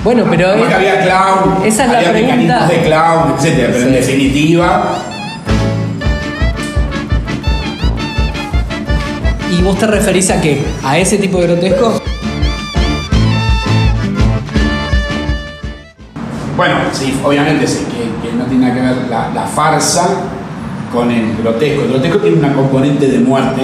Bueno, 0.04 0.24
pero 0.30 0.48
Porque 0.56 0.68
es- 0.68 0.74
había 0.74 1.00
clown, 1.02 1.66
esa 1.66 1.84
es 1.86 1.90
la 1.92 1.98
había 1.98 2.12
mecanismos 2.12 2.68
de 2.68 2.82
clown, 2.82 3.34
etc. 3.38 3.68
Pero 3.72 3.78
en 3.86 3.92
definitiva, 3.92 4.94
¿y 9.58 9.62
vos 9.62 9.78
te 9.78 9.86
referís 9.86 10.30
a 10.30 10.40
qué? 10.40 10.62
¿A 10.84 10.98
ese 10.98 11.18
tipo 11.18 11.38
de 11.40 11.46
grotesco? 11.48 12.00
Bueno, 16.56 16.74
sí, 16.92 17.18
obviamente 17.24 17.66
sí, 17.66 17.86
que, 17.90 18.28
que 18.28 18.34
no 18.36 18.44
tiene 18.46 18.66
nada 18.68 18.74
que 18.74 18.80
ver 18.80 19.08
la, 19.10 19.28
la 19.30 19.46
farsa 19.46 20.08
con 20.92 21.10
el 21.10 21.36
grotesco. 21.36 21.82
El 21.82 21.88
grotesco 21.90 22.18
tiene 22.18 22.38
una 22.38 22.52
componente 22.52 23.06
de 23.06 23.18
muerte 23.20 23.62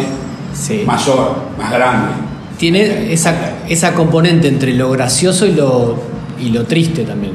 Sí. 0.64 0.82
mayor, 0.86 1.36
más 1.58 1.70
grande. 1.72 2.08
Tiene 2.56 3.12
esa, 3.12 3.34
esa 3.68 3.92
componente 3.92 4.48
entre 4.48 4.72
lo 4.72 4.90
gracioso 4.90 5.44
y 5.44 5.52
lo, 5.52 5.96
y 6.40 6.48
lo 6.48 6.64
triste 6.64 7.02
también. 7.04 7.32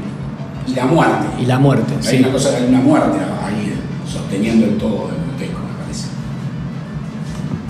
Y 0.65 0.73
la 0.73 0.85
muerte. 0.85 1.25
Y 1.39 1.45
la 1.45 1.59
muerte, 1.59 1.93
Hay 1.97 2.03
sí. 2.03 2.17
una 2.17 2.31
cosa, 2.31 2.55
hay 2.57 2.63
una 2.67 2.79
muerte 2.79 3.17
ahí 3.43 3.73
sosteniendo 4.11 4.65
el 4.65 4.77
todo 4.77 5.09
del 5.09 5.17
grotesco, 5.27 5.59
me 5.59 5.83
parece. 5.83 6.07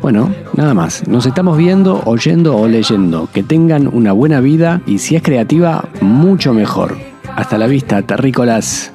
Bueno, 0.00 0.30
nada 0.54 0.74
más. 0.74 1.06
Nos 1.08 1.26
estamos 1.26 1.56
viendo, 1.56 2.02
oyendo 2.04 2.56
o 2.56 2.68
leyendo. 2.68 3.28
Que 3.32 3.42
tengan 3.42 3.88
una 3.92 4.12
buena 4.12 4.40
vida 4.40 4.80
y 4.86 4.98
si 4.98 5.16
es 5.16 5.22
creativa, 5.22 5.88
mucho 6.00 6.52
mejor. 6.52 6.96
Hasta 7.34 7.58
la 7.58 7.66
vista, 7.66 8.02
terrícolas. 8.02 8.92